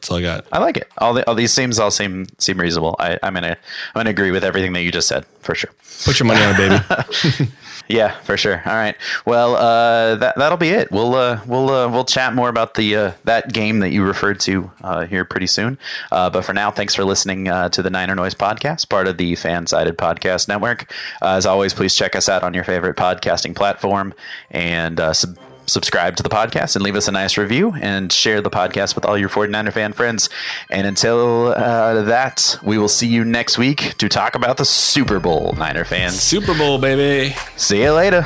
[0.02, 0.45] That's all I got.
[0.52, 0.88] I like it.
[0.97, 2.95] All the all these seems all seem seem reasonable.
[2.99, 3.49] I, I'm gonna
[3.93, 5.70] I'm gonna agree with everything that you just said for sure.
[6.06, 7.52] Put your money on it, baby.
[7.91, 8.62] Yeah, for sure.
[8.66, 8.95] All right.
[9.26, 10.91] Well, uh, that that'll be it.
[10.91, 14.39] We'll uh, we'll uh, we'll chat more about the uh, that game that you referred
[14.41, 15.78] to uh, here pretty soon.
[16.10, 19.18] Uh, but for now, thanks for listening uh, to the Niner Noise podcast, part of
[19.18, 20.89] the FanSided Podcast Network.
[21.22, 24.14] Uh, as always, please check us out on your favorite podcasting platform
[24.52, 25.38] and uh, sub-
[25.72, 29.05] subscribe to the podcast and leave us a nice review and share the podcast with
[29.05, 30.30] all your 49er fan friends.
[30.69, 35.19] And until uh, that, we will see you next week to talk about the Super
[35.19, 36.19] Bowl, Niner fans.
[36.22, 37.36] Super Bowl, baby.
[37.55, 38.26] See you later.